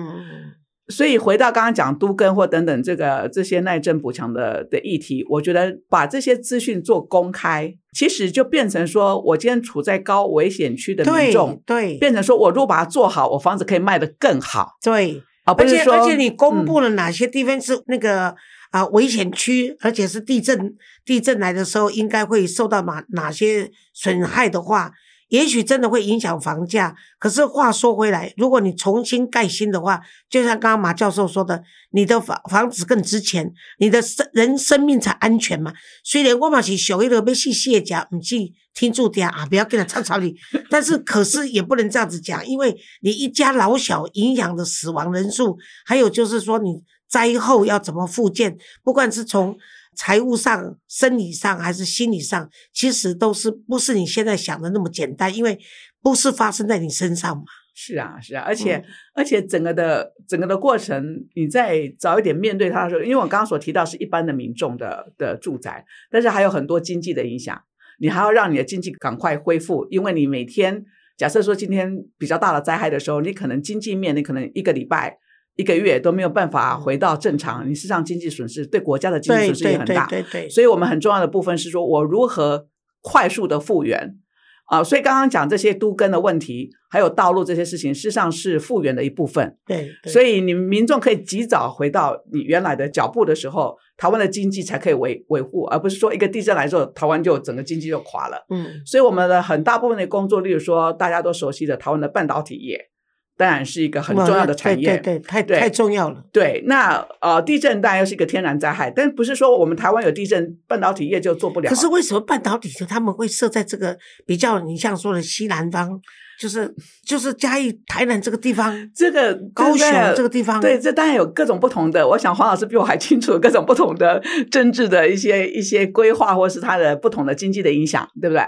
[0.88, 18.36] 所以回到刚刚讲都根或等等这个这些耐震补强的的议题，我觉得把这些资讯做公开，其实就变成说我今天处在高危险区的民众，对，变成说我如果把它做好，我房子可以卖得更好，对，而且而且你公布了哪些地方是那个。
[18.76, 24.92] 啊，危险区，而且是地震，地震来的时候应该会受到哪哪些损害的话，
[25.28, 26.94] 也许真的会影响房价。
[27.18, 31.62] 可是话说回来，如果你重新盖新的话，就像刚刚马教授说的，
[31.92, 35.72] 你的房房子更值钱，你的生人生命才安全嘛。
[36.04, 40.34] 虽然我嘛是小一的被细细讲，唔去听住点啊，不要跟他吵吵你。
[40.68, 46.82] 但是可是也不能这样子讲，因为你一家老小影响的死亡人数，还有就是说你。
[47.16, 48.58] 灾后要怎么复建？
[48.84, 49.56] 不管是从
[49.96, 55.58] 财务上、生理上还是心理上，其实都是不是你现在想的那么简单，因为
[56.02, 57.44] 不是发生在你身上嘛。
[57.74, 67.58] 是啊，是啊，而且而且整个的整个的过程，你再早一点面对它的时候，因为我刚刚所提到是一般的民众的的住宅，但是还有很多经济的影响，
[67.98, 70.84] 你还要让你的经济赶快恢复，因为你每天
[71.16, 75.18] 假设说今天比较大的灾害的时候，你可能经济面，你可能一个礼拜。
[75.56, 80.06] 一个月都没有办法回到正常，你事实上经济损失对国家的经济损失也很大。
[80.06, 82.68] 对对对，所以我们很重要的部分是说，我如何
[83.00, 84.18] 快速的复原
[84.66, 89.56] 啊，所以刚刚讲这些都根的问题，还有道路这些事情，事实上是复原的一部分。
[89.64, 98.44] 对，所以你民众可以及早回到你原来的脚步的时候，台湾的经济才可以维维护，而不是说一个地震来之后，台湾就整个经济就垮了。
[98.50, 102.90] 嗯，所以我们的很大部分的工作，例如说大家都熟悉的台湾的半导体业。
[103.36, 106.24] 当然是一个很重要的产业，对对，太太重要了。
[106.32, 111.68] 对，那呃，地震当然又是一个天然灾害，但不是说我们台湾有地震，半导体业就做不了。
[111.68, 116.00] 可是为什么半导体就他们会设在这个比较你像说的西南方？
[116.38, 116.70] 就是
[117.02, 122.06] 就是嘉义、台南这个地方，这个高雄这个地方，对，这当然有各种不同的。
[122.06, 128.42] 我想黄老师比我还清楚各种不同的政治的一些一些规划，或是它的不同的经济的影响，对不对？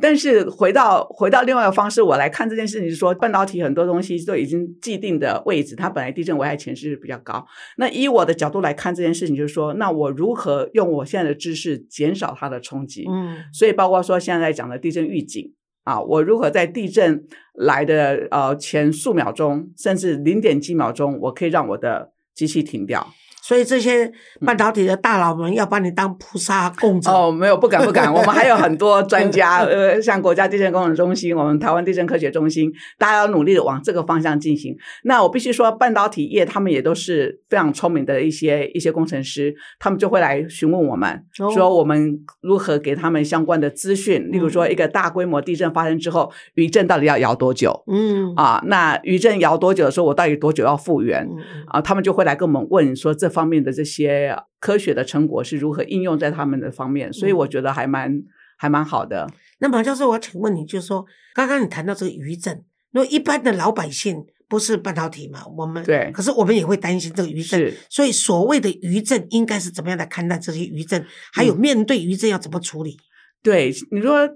[0.00, 7.44] 但是回到回到另外一个方式，我来看这件事情，是说半导体很多东西都已经既定的位置，它本来地震危害潜势比较高。
[7.76, 13.04] 那以我的角度来看这件事情，就是说，那我如何用我现在的知识减少它的冲击？
[13.08, 15.52] 嗯，所以包括说现在讲的地震预警。
[15.84, 23.06] 啊，我如何在地震来的呃前数秒钟，甚至零点几秒钟，我可以让我的机器停掉？
[23.46, 34.74] 所以这些半导体的大佬们要把你当菩萨供着哦，没有不敢不敢， 我们还有很多专家，呃，像国家地震工程中心，我们台湾地震科学中心，大家要努力的往这个方向进行。
[35.02, 47.84] 那我必须说，半导体业他们也都是非常聪明的一些一些工程师，他们就会来询问我们，说我们如何给他们相关的资讯，例如说一个大规模地震发生之后，余震到底要摇多久？
[47.92, 51.28] 嗯啊，那余震摇多久的时候，我到底多久要复原？
[51.68, 53.33] 啊，他们就会来跟我们问说这。
[53.34, 58.22] 方面的这些科学的成果是如何应用在他们的方面，所以我觉得还蛮
[58.56, 59.28] 还蛮好的。
[59.58, 71.04] 那马教授，我请问你，就是说，刚刚你谈到这个余震，因为一般的老百姓不是半导体嘛，我们对，可是我们也会担心这个余震，所以所谓的余震应该是怎么样来看待这些余震？
[71.32, 72.96] 还有面对余震要怎么处理？
[73.42, 74.28] 对，你说，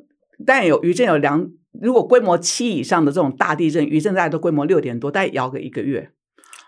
[0.44, 1.48] 但有余震有两，
[1.80, 6.10] 如果规模七以上的这种大地震，余震大概都规模六点多，大概摇个一个月。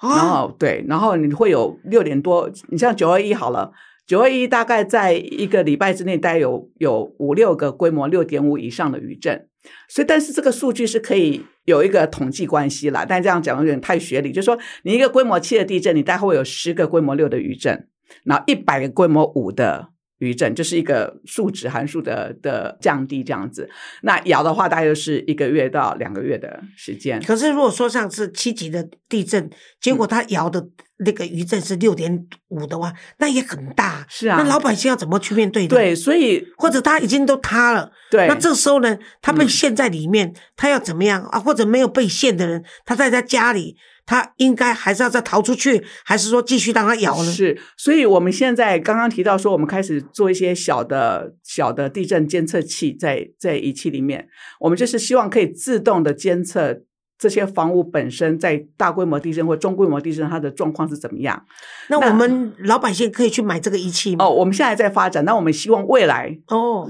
[0.00, 3.70] 然后对，然后你会有六点多，你像九二一好了，
[4.06, 9.46] 九二一大概在一个礼拜之内，大概有有五六个规模六点五以上的余震，
[9.88, 17.86] 所以但是这个数据是可以有一个统计关系啦，但这样讲有点太学理，就是说你一个规模七的地震，你大概会有十个规模六的余震，
[18.24, 19.88] 然后一百个规模五的。
[20.20, 23.68] 余震就是一个数值函数的的降低这样子，
[24.02, 27.20] 那摇的话大概就是一个月到两个月的时间。
[27.22, 34.06] 可是如果说上次七级的地震，结果它摇的那个余震是六点五的话，那也很大。
[34.08, 35.66] 是啊，那老百姓要怎么去面对？
[35.66, 41.40] 对，所以或者它已经都塌了，对，那这时候呢，他被陷在里面，他要怎么样啊？
[41.40, 43.76] 或者没有被陷的人，他在他家里。
[44.10, 47.30] 他应该还是要再逃出去，还是说继续让它咬呢？
[47.30, 54.26] 是，所以我们现在刚刚提到说，我们开始做一些小的小的地震监测器，在在仪器里面，
[54.58, 56.82] 我们就是希望可以自动的监测
[57.16, 61.44] 这些房屋本身在大规模地震或中规模地震它的状况是怎么样。
[61.86, 64.24] 那我们老百姓可以去买这个仪器吗？
[64.24, 66.88] 哦，我们现在在发展，那我们希望未来哦。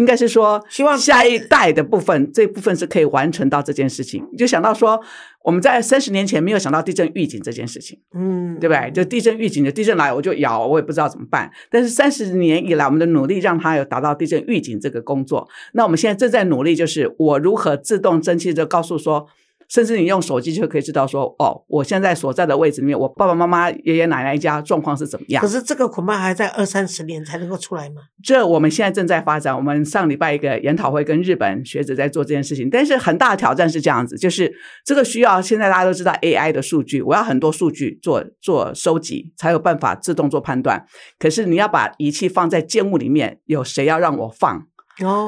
[0.00, 4.26] 应该是说，希望下一代的部分，这部分是可以完成到这件事情。
[4.38, 4.98] 就想到说，
[5.44, 8.90] 我们在三十年前没有想到地震预警这件事情，嗯，对不对？
[8.92, 11.50] 就地震预警就地震来，我就摇，我也不知道怎么办。
[11.70, 15.46] 但是三十年以来，我们的努力让它有达到地震预警这个工作。
[15.74, 19.26] 那我们现在正在努力，就是我如何自动蒸汽的告诉说。
[19.70, 25.40] 甚至你用手机就可以知道说，哦，我现在所在的位置里面，我爸爸妈妈、爷爷奶奶家状况是怎么样？
[25.40, 28.02] 可是这个恐怕还在二三十年才能够出来嘛。
[28.22, 29.56] 这我们现在正在发展。
[29.56, 34.52] 我们上礼拜一个研讨会跟日本学者在做这件事情，但是很大的挑战是这样子，就是
[34.84, 40.84] 这个需要现在大家都知道 AI 的数据，我要很多数据做做收集，才有办法自动做判断。
[41.16, 44.66] 可是你要把仪器放在建物里面，有谁要让我放？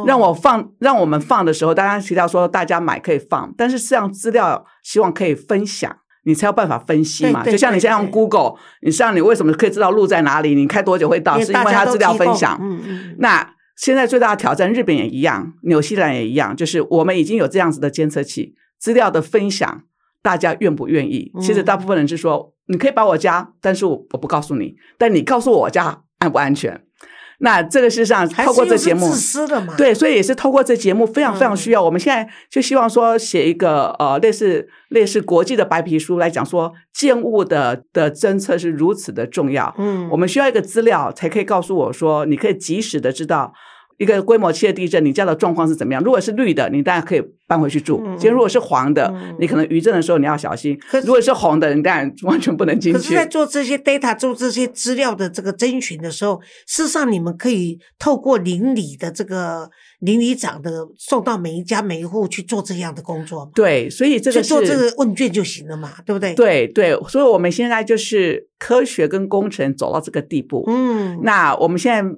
[0.07, 7.42] 让我放，让我们放的时候，大家提到说大家买可以放，但是实际上资料希望可以分享，你才有办法分析嘛。
[7.44, 10.55] 就像你现在用 Google，你像你为什么可以知道路在哪里？
[10.55, 11.40] 你开多久会到？
[11.40, 12.59] 是因为它资料分享。
[12.61, 13.16] 嗯嗯。
[13.18, 19.85] 那现在最大的挑战，日本也一样，纽西兰也一样，就是我们已经有这样子的监测器，资料的分享，
[20.22, 21.33] 大家愿不愿意？
[21.40, 26.85] 其实大部分人是说，你可以把我家，但是我我不告诉你，但你告诉我我家安不安全？
[27.42, 29.74] 那这个事实上，透过这节目，自私的嘛？
[29.76, 31.83] 对，所以也是透过这节目，非常非常需要。
[31.83, 39.74] 我们现在就希望说，写一个呃，类似类似国际的白皮书来讲说，建物的的侦测是如此的重要。
[39.76, 43.53] 嗯，我们需要一个资料，才可以告诉我说，你可以及时的知道
[43.99, 46.03] 一个规模七的地震，你家的状况是怎么样？
[46.03, 53.14] 如果是绿的，你当然可以搬回去住；，嗯其实如果是黄的，嗯你可能余震的时候你要小心如果是红的，你当然完全不能进可是，去。
[53.14, 59.68] 在做这些 data、做这些资料的这个征询的时候，事实上你们可以透过邻里的这个
[60.01, 70.64] 邻里长的送到每一家每一户去做这样的工作嘛，对，所以这个去做这是个问卷就行了嘛，对不对？，对对，所以我们现在就是科学跟工程走到这个地步。
[70.66, 72.11] 嗯，那我们现在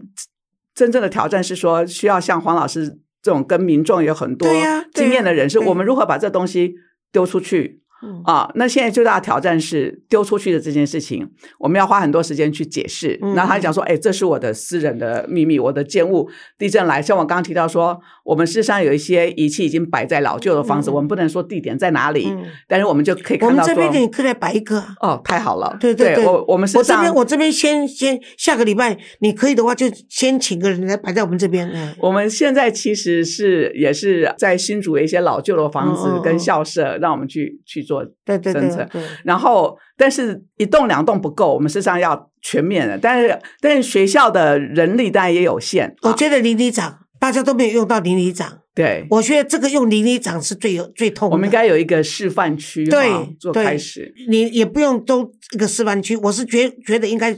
[0.75, 4.49] 真正的挑战是说，需要像黄老师这种跟民众有很多
[4.93, 6.75] 经验的人士，对我们如何把这东西
[7.13, 7.84] 丢出去？
[8.05, 11.29] 嗯啊，那现在最大的挑战是丢出去的这件事情，
[11.59, 13.19] 我们要花很多时间去解释。
[13.23, 16.29] 嗯然后他讲说，哎，这是我的私人的秘密，我的建物，
[16.59, 24.95] 地震来，像我刚刚提到说，我们事实上有一些仪器已经摆在老旧的房子，嗯我们不能说地点在哪里，嗯但是我们就可以我们这边你可以来摆一个啊。
[25.01, 31.69] 哦，太好了，对对对，我我们事实上我这边我这边先先下个礼拜你可以的话，就先请个人来摆在我们这边。
[31.73, 37.94] 嗯，我们现在其实是也是在新竹的一些老旧的房子跟校舍，让我们去去做
[38.25, 42.99] 对对对对，然后，但是一栋两栋不够，我们事实上要全面的。
[42.99, 45.89] 但是，但是学校的人力当然也有限。
[46.01, 51.35] 啊我觉得邻里长大家都没有用到邻里长，对，我觉得这个用邻里长是最有最痛的。
[51.35, 54.13] 我们应该有一个示范区，对做开始。
[54.29, 57.35] 你也不用都一个示范区，我是觉觉得应该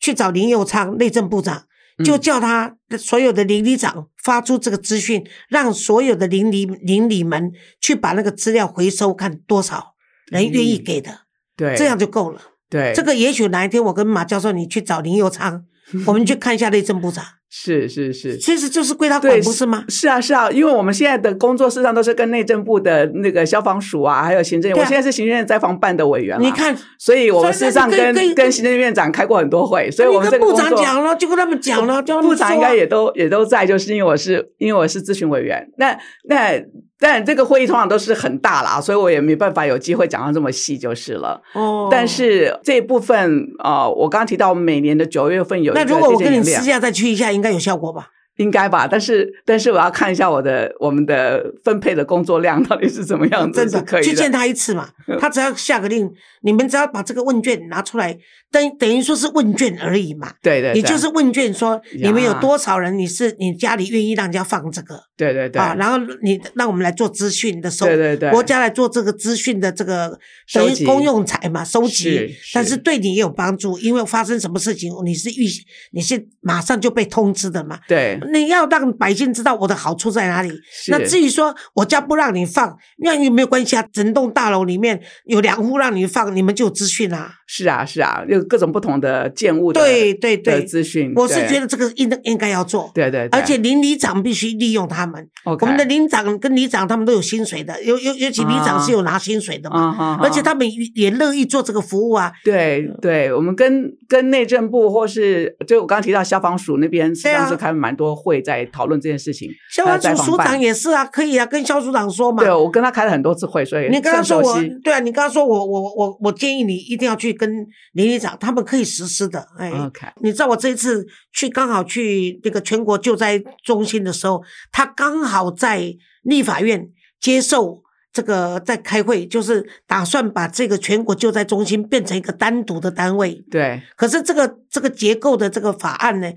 [0.00, 1.64] 去找林佑昌内政部长，
[2.04, 9.95] 就嗯叫他所有的邻里长发出这个资讯，让所有的邻里邻里们去把那个资料回收，看多少
[10.26, 11.10] 人愿意给的，
[11.56, 12.40] 对，这样就够了。
[12.68, 15.62] 对，这个也许哪一天我跟马教授你去找林佑昌，
[16.06, 18.36] 我们去看一下内政部长， 是是是。
[18.38, 19.84] 其实就是归他管，不是吗？
[19.88, 24.76] 是啊，是啊，因为我们现在的工作事实上都是跟内政部的那个消防署啊，还有行政院。
[24.76, 35.64] 啊我现在是行政院灾防办的委员啦你，看，所以我们事实上跟跟行政院长开过很多会，所以我们跟部长讲了，就跟他们讲了，部长应该也都也都在，就是因为我是因为我是咨询委员。
[35.78, 35.96] 那
[36.28, 36.60] 那
[36.98, 41.42] 但这个会议通常都是很大啦，所以我也没办法有机会讲到这么细就是了。
[41.52, 48.08] 哦，但是这一部分呃，我刚刚提到每年的九月份有那如果我跟你私下再去一下，应该有效果吧？
[48.36, 48.86] 应该吧？
[48.86, 54.04] 但是但是我要看一下我的我们的分配的工作量到底是怎么样子，真的可以。
[54.04, 56.10] 去见他一次嘛，他只要下个令，
[56.42, 58.16] 你们只要把这个问卷拿出来，
[58.50, 60.32] 等等于说是问卷而已嘛。
[60.42, 65.74] 对对，对你就是问卷说你们有多少人，你是你家里愿意让人家放这个对对对啊？
[65.78, 70.18] 然后你让我们来做资讯的收，对对对国家来做这个资讯的这个
[70.52, 75.46] 等于公用财嘛，收集是，但是是对你也有帮助，因为发生什么事情你是预
[75.92, 77.78] 你是马上就被通知的嘛。
[77.88, 80.52] 对你要让百姓知道我的好处在哪里。
[80.88, 83.84] 那至于说我家不让你放，那有没有关系啊？
[83.92, 87.34] 整栋大楼里面有两户让你放，你们就有资讯啦。
[87.48, 92.90] 是啊是啊，有各种不同的建物的对对的对，资讯，我是觉得这个应应该要做。
[92.92, 100.66] 对对，对而且邻里长必须利用他们我们的邻长跟里长他们都有薪水的，尤尤尤其里长是有拿薪水的嘛，而且他们
[100.96, 102.32] 也乐意做这个服务啊。
[102.42, 109.50] 对对，我们跟跟内政部或是就我刚刚提到消防署那边，实际上是开蛮多会在讨论这件事情。
[109.70, 112.42] 消防署署长也是啊，可以啊，跟肖署长说嘛。
[112.42, 117.48] 对，我跟他开了很多次会，所以你刚刚说我对啊，你刚刚说我我我我建议你一定要去跟
[117.92, 119.46] 林里长，他们可以实施的。
[119.58, 124.42] 哎，OK，你知道我这一次去刚好去那个全国救灾中心的时候，
[124.72, 126.88] 他刚好在立法院
[127.20, 133.44] 接受这个在开会，就是打算把这个全国救灾中心变成一个单独的单位。
[133.50, 136.32] 对可是这个这个结构的这个法案呢，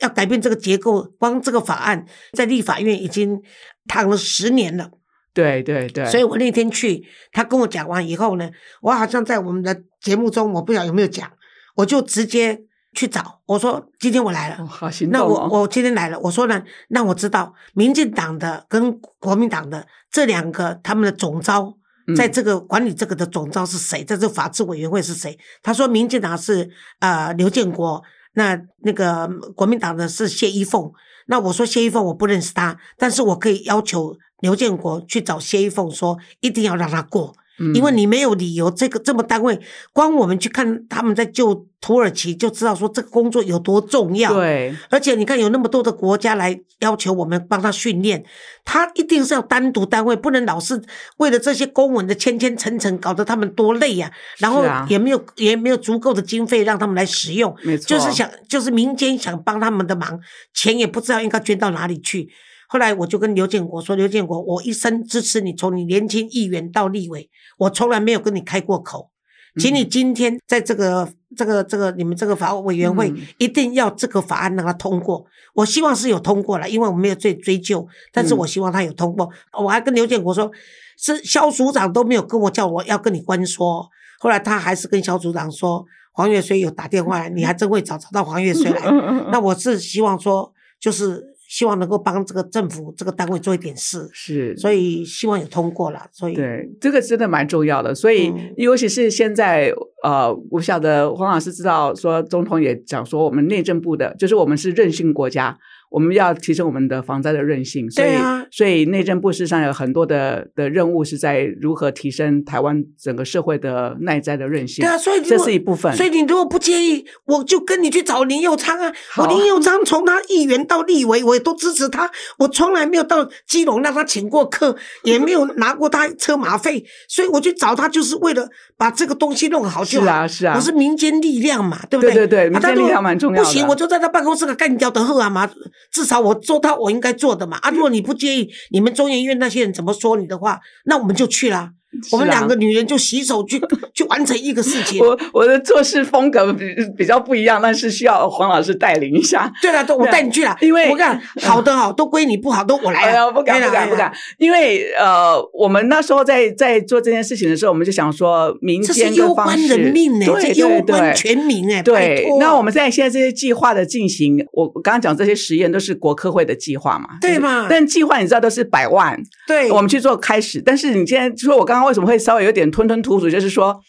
[0.00, 3.40] 要改变这个结构，光这个法案在立法院已经
[3.86, 4.90] 躺了十年了。
[5.32, 8.48] 对对对，所以我那天去，他跟我讲完以后呢，
[8.82, 11.28] 我好像在我们的节目中，我不晓得有没有讲，
[11.74, 12.60] 我就直接
[12.92, 14.62] 去找，我说今天我来了。
[14.62, 15.24] 哦好心那。
[15.24, 21.76] 我我今天来了，我说呢，让我知道民进党的跟国民党的这两个他们的总招，
[22.06, 25.36] 嗯在这个管理这个的总招是谁，在这个法制委员会是谁？
[25.64, 26.70] 他说民进党是
[27.00, 28.00] 呃刘建国，
[28.34, 30.92] 那那个国民党的是谢依凤。
[31.26, 37.34] 那我说谢依凤我不认识他，但是我可以要求刘建国去找谢依凤说，一定要让他过。
[37.74, 39.60] 因为嗯你没有理由，这个这么单位，
[39.92, 44.74] 光我们去看他们在救土耳其，就知道说这个工作有多重要。，对。
[44.90, 48.24] 而且你看有那么多的国家来要求我们帮他训练，
[48.64, 50.82] 他一定是要单独单位，不能老是
[51.18, 60.18] 为了这些公文的千千层层，搞得他们多累呀、然后也没有、也没有足够的经费让他们来使用，没错，就是想就是民间想帮他们的忙，
[60.52, 62.28] 钱也不知道应该捐到哪里去。
[62.74, 69.12] 后来我就跟刘建国说：“刘建国，我一生支持你，从你年轻议员到立委，我从来没有跟你开过口。
[69.60, 75.24] 请你今天在这个这个这个你们这个法务委员会嗯一定要这个法案让它通过。
[75.54, 79.30] 我希望是有通过了，因为我没有追追究，但是嗯我希望他有通过。
[79.62, 80.50] 我还跟刘建国说，
[80.98, 88.90] 是肖署长都没有跟我叫我要跟你关说，后来他还是跟肖组长说，黄月水有打电话来，你还真会找找到黄月水来。
[89.30, 96.06] 那我是希望说，就是希望能够帮这个政府这个单位做一点事，是，所以希望有通过了。
[96.10, 97.94] 所以对，这个真的蛮重要的。
[97.94, 99.72] 所以，嗯尤其是现在，
[100.02, 105.56] 呃，我晓得黄老师知道说，总统也讲说，我们内政部的，就是我们是任性国家，
[105.94, 107.88] 我们要提升我们的防灾的韧性。
[107.88, 108.10] 所以，
[108.50, 114.84] 所以内政部事实上有很多的的任务是在如何提升台湾整个社会的耐灾的韧性。
[114.84, 115.94] 对啊，所以如这是一部分。
[115.96, 118.92] 所以你如果不介意，我就跟你去找林佑昌啊。
[119.18, 122.10] 我林佑昌从他议员到立委，我也都支持他。
[122.38, 130.08] 我从来没有到基隆让他请过客， 也没有拿过他车马费，所以我去找他就是为了把这个东西弄好就是。
[130.08, 135.48] 啊，是啊，我是民间力量嘛，对不对对对啊他如果民间力量蛮重要的不行，我就在他办公室给干掉的喝啊嘛，
[135.90, 137.56] 至少我做到我应该做的嘛。
[137.58, 141.70] 啊，如果你不介意，你们中医院那些人怎么说你的话，那我们就去了。
[142.12, 143.60] 我们两个女人就洗手去
[143.94, 145.00] 去完成一个事情。
[145.04, 146.64] 我我的做事风格 比
[146.96, 149.52] 比较不一样，但是需要黄老师带领一下。
[149.62, 153.08] 对了，都我带你去了，因为我看 好的好都归你，不好都我来了。
[153.08, 153.96] 哎呀，不敢不敢不。
[153.96, 161.14] 敢，因为呃，我们那时候在在做这件事情的时候，我们就想说民间攸关人命呢，这对对攸关对。
[161.14, 161.76] 全民哎。
[161.76, 170.62] 拜对，那我们在现在这些计划的进行，我我刚刚讲这些实验都是国科会的计划嘛，对嘛但计划你知道都是百万，对我们去做开始。
[170.64, 173.80] 但是你现在说我刚刚为什么会稍微有点吞吞吐吐，就是说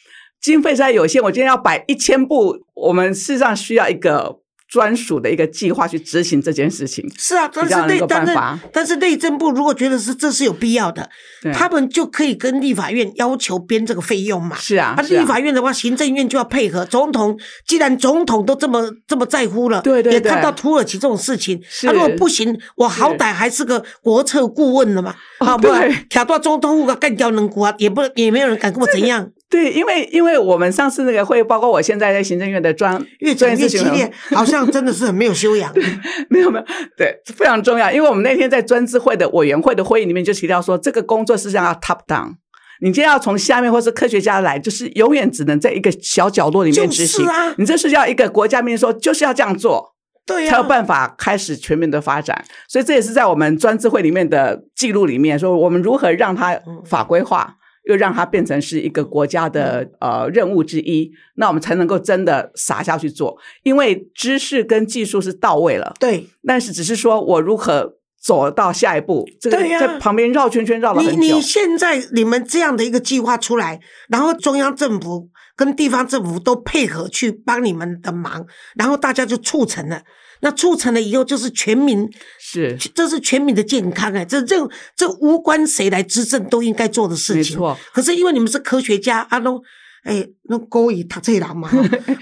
[0.42, 7.06] 经费实在有限，我今天要摆一千部，我们事实上需要一个专属的一个计划去执行这件事情。
[7.18, 8.34] 是啊，但是内但是
[8.74, 11.10] 但是内政部如果觉得是这是有必要的，
[11.54, 14.56] 他们就可以跟立法院要求编这个费用嘛。
[14.58, 16.86] 是啊，立法院的话，行政院就要配合。
[16.86, 17.38] 总统
[17.68, 25.68] 既然总统都这么这么在乎了，对对对也看到土耳其这种事情，他啊，如果不行，我好歹还是个国策顾问了嘛，啊，不
[26.10, 35.72] 挑到总统府个干掉能国啊，也不也没有人敢跟我怎样，对，因为因为我们上次那个会，包括我现在在行政院的专越讲越专业咨询激烈，好像真的是很没有修养。
[36.30, 36.66] 没有没有，
[36.98, 37.92] 对，非常重要。
[37.92, 42.34] 因为我们那天在专制会的委员会的会议里面就提到说，这个工作实际上要 top down。
[42.82, 47.26] 你今天要从下面或是科学家来，就是永远只能在一个小角落里面执行。
[47.26, 52.44] 就是啊你这是要一个国家面说，就是要这样做，对呀、才有办法开始全面的发展。
[52.68, 57.56] 所以这也是在我们专制会里面的记录里面说，我们如何让它法规化，
[57.88, 63.38] 又让它变成是一个国家的呃任务之一，那我们才能够真的撒下去做。
[63.64, 71.42] 因为知识跟技术是到位了，对但是只是说我如何走到下一步，这个在旁边绕圈圈绕了你很久你。
[71.42, 73.80] 现在你们这样的一个计划出来，
[74.10, 80.02] 然后中央政府跟地方政府都配合去帮你们的忙，然后大家就促成了。
[80.46, 82.08] 那促成了以后，就是全民，
[82.40, 84.56] 是这是全民的健康哎，这这
[84.96, 87.56] 这无关谁来执政都应该做的事情。
[87.56, 89.60] 没错，可是因为你们是科学家，啊，都
[90.04, 91.68] 哎，那勾引他这郎嘛，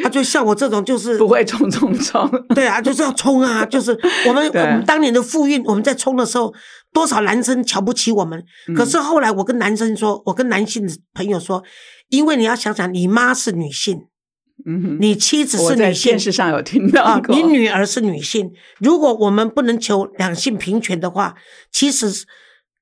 [0.01, 2.31] 他，就像我这种就是不会冲冲冲。
[2.55, 3.65] 对啊，就是要冲啊！
[3.65, 3.91] 就是
[4.25, 6.53] 我们我们当年的复运，我们在冲的时候，
[6.93, 8.41] 多少男生瞧不起我们。
[8.69, 11.61] 嗯可是后来我跟男生说，我跟男性朋友说，
[12.07, 13.99] 因为你要想想，你妈是女性，
[14.99, 18.51] 你妻子是女性电视上有听到啊，你女儿是女性。
[18.79, 21.35] 如果我们不能求两性平权的话，
[21.71, 22.11] 其实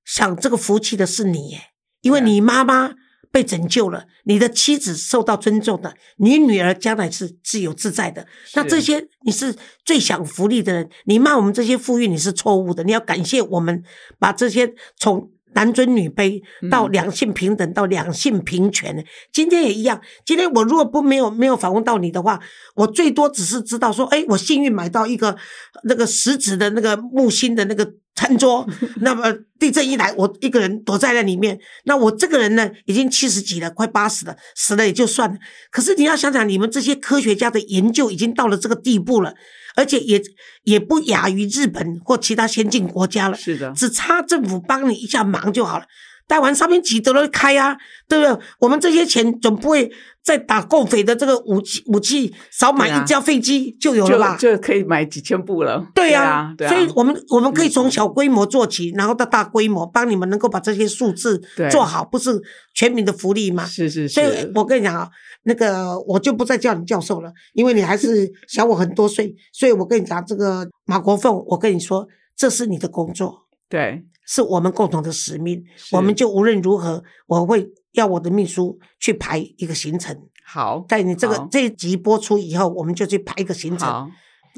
[0.06, 1.62] 享这个福气的是你耶，
[2.02, 2.94] 因为你妈妈
[3.32, 8.28] 被拯救了，你的妻子受到尊重的，你女儿将来是自由自在的。
[8.56, 9.56] 那这些你是
[9.86, 12.84] 最享福利的人，你骂我们这些富裕，你是错误的。
[12.84, 13.84] 你要感谢我们
[14.20, 20.00] 把这些从男尊女卑到嗯两性平等到两性平权，今天也一样。
[20.26, 22.40] 今天我如果不没有没有访问到你的话，
[22.76, 25.36] 我最多只是知道说，哎，我幸运买到一个
[25.84, 28.68] 那个食指的那个木星的那个餐桌，
[29.02, 31.60] 那么地震一来，我一个人躲在那里面。
[31.86, 35.38] 那我这个人呢，已经七十几了，快八十了，死了也就算了。
[35.72, 39.34] 可是你要想想，你们这些科学家的研究已经到了这个地步了，
[39.76, 40.22] 而且也
[40.64, 43.38] 也不亚于日本或其他先进国家了。
[43.38, 45.86] 是的，只差政府帮你一下忙就好了。
[46.28, 48.46] 台湾上面几得了开啊，对不对？
[48.60, 49.92] 我们这些钱总不会
[50.24, 54.38] 再打共匪的这个武器武器，少买一架飞机就有了吧？
[54.38, 55.86] 就就可以买几千部了。
[55.94, 62.42] 对呀、啊，对啊，所以我们我们可以从小规模做起，然后到大规模，帮你们能够把这些数字做好，不是
[62.74, 63.66] 全民的福利吗？
[63.66, 65.10] 是是是所以，我跟你讲啊，
[65.44, 69.36] 那个我就不再叫你教授了，因为你还是小我很多岁。
[69.52, 72.08] 所以我跟你讲，这个马国凤，我跟你说，
[72.38, 73.48] 这是你的工作。
[73.68, 80.16] 对是我们共同的使命，我们就无论如何，我会要我的秘书去排一个行程，
[80.46, 83.88] 好，在你这个这一集播出以后，我们就去排一个行程。
[83.88, 84.10] 好，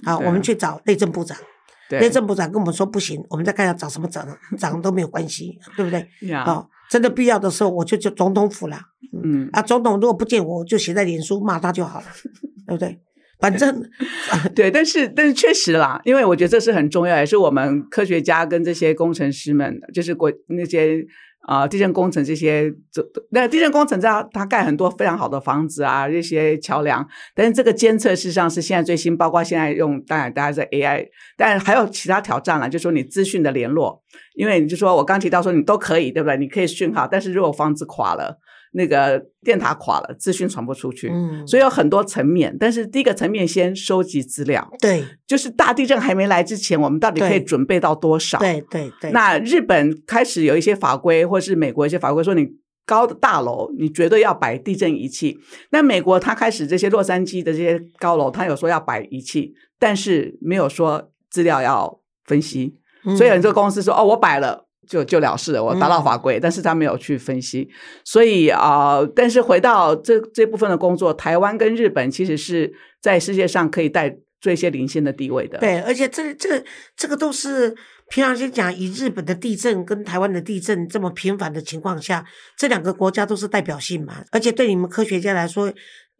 [0.03, 1.37] 好，我们去找内政部长。
[1.89, 6.07] 内，政部长跟我们说不行，我们再看要找什么长，长都没有关系，对不对？
[6.27, 8.79] 呀，哦，真的必要的时候，我就就总统府了。
[9.23, 12.05] 嗯，啊，总统如果不见我，我就写在脸书骂他就好了，
[12.65, 12.99] 对不对？
[13.43, 13.83] 反正
[14.55, 21.05] 对，但是但是确实啦，因为我觉得这是很重要，也是我们科学家跟这些工程师们，就是国那些
[21.45, 34.01] 啊、地震工程这些，这那地震工程它它盖很多非常好的房子啊，这些桥梁，但是这个监测事实上是现在最新，包括现在用当然大家在 AI，但还有其他挑战了，就说你资讯的联络，
[34.35, 36.37] 因为你就说我刚提到说你都可以，对不对？
[36.37, 38.37] 你可以讯号，但是如果房子垮了，
[38.73, 41.09] 那个电塔垮了，资讯传不出去。
[41.09, 48.37] 嗯，所以有很多层面，但是第一个层面先收集资料，对就是大地震还没来之前，我们到底可以准备到多少？
[48.39, 52.47] 对对对，那日本开始有一些法规，或是美国一些法规说你。
[52.85, 55.39] 高的大楼，你绝对要摆地震仪器。
[55.69, 62.75] 那美国它开始这些洛杉矶的这些高楼，它有说要摆仪器，但是没有说资料要分析。
[63.05, 67.69] 嗯所以很多公司说哦，我摆了就就了事了，我达到法规，但是他没有去分析。
[68.03, 75.57] 所以啊、呃但是回到这这部分的工作，台湾跟日本其实是在世界上可以带做一些领先的地位的。
[75.59, 76.63] 对，而且这这
[76.95, 77.75] 这个都是
[78.09, 82.25] 平常心讲，以日本的地震跟台湾的地震这么频繁的情况下，
[82.57, 85.73] 这两个国家都是代表性嘛，而且对你们科学家来说。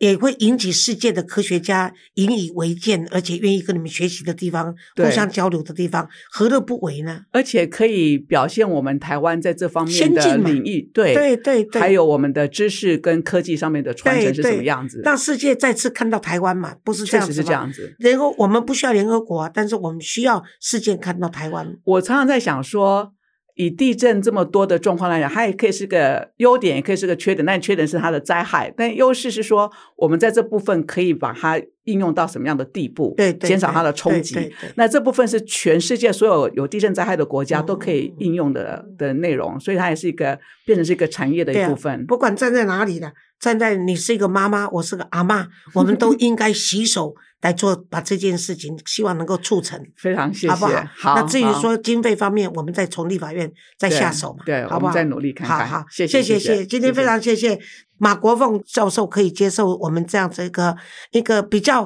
[0.04, 7.22] 也会引起世界的科学家引以为鉴，而且愿意跟你们学习的地方，互相交流的地方，何乐不为呢？
[7.32, 15.02] 而且可以表现我们台湾在这方面的领域，对对对对，还有我们的知识跟科技上面的传承是什么对样子？
[15.06, 17.36] 让世界再次看到台湾嘛，不是这样子吗？
[17.38, 17.96] 是这样子。
[18.00, 21.78] 联合我们不需要联合国啊，但是我们需要世界看到台湾。
[21.86, 23.14] 我常常在想说，
[23.56, 27.46] 以地震这么多的状况来讲，它也可以是个优点，也可以是个缺点。
[27.46, 34.52] 但缺点是它的灾害，但优势是说，我们在这部分可以把它应用到什么样的地步，对对，对减少它的冲击。
[34.76, 42.06] 那这部分是全世界所有有地震灾害的国家嗯都可以应用的、的内容，所以它也是一个变成是一个产业的一部分。
[42.06, 50.50] 不管站在哪里的，站在你是一个妈妈，我是个阿妈，我们都 应该洗手来做，把这件事情希望能够促成，非常谢谢。
[50.50, 50.84] 好不好？
[50.98, 54.92] 好，那至于好说经费方面，我们再从立法院再下手嘛，对好不好？
[54.92, 57.60] 我们再努力看看好好，谢谢谢谢谢谢今天非常谢谢
[58.00, 60.76] 马国凤教授可以接受我们这样子一个
[61.12, 61.84] 一个比较。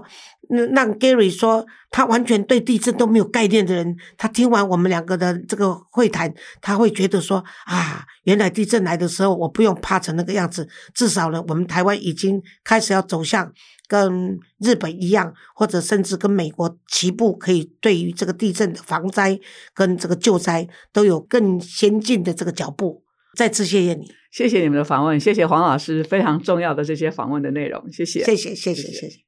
[0.49, 13.51] 嗯让 Gary 说他完全对地震都没有概念的人，他听完我们两个的这个会谈，他会觉得说啊，原来地震来的时候我不用怕成那个样子，至少呢，我们台湾已经开始要走向
[13.87, 19.39] 跟日本一样，或者甚至跟美国齐步，可以对于这个地震的防灾
[19.73, 23.03] 跟这个救灾都有更先进的这个脚步。
[23.35, 29.26] 再次谢谢你，谢谢你们的访问，谢谢黄老师非常重要的这些访问的内容，谢谢，谢谢，谢谢，谢谢。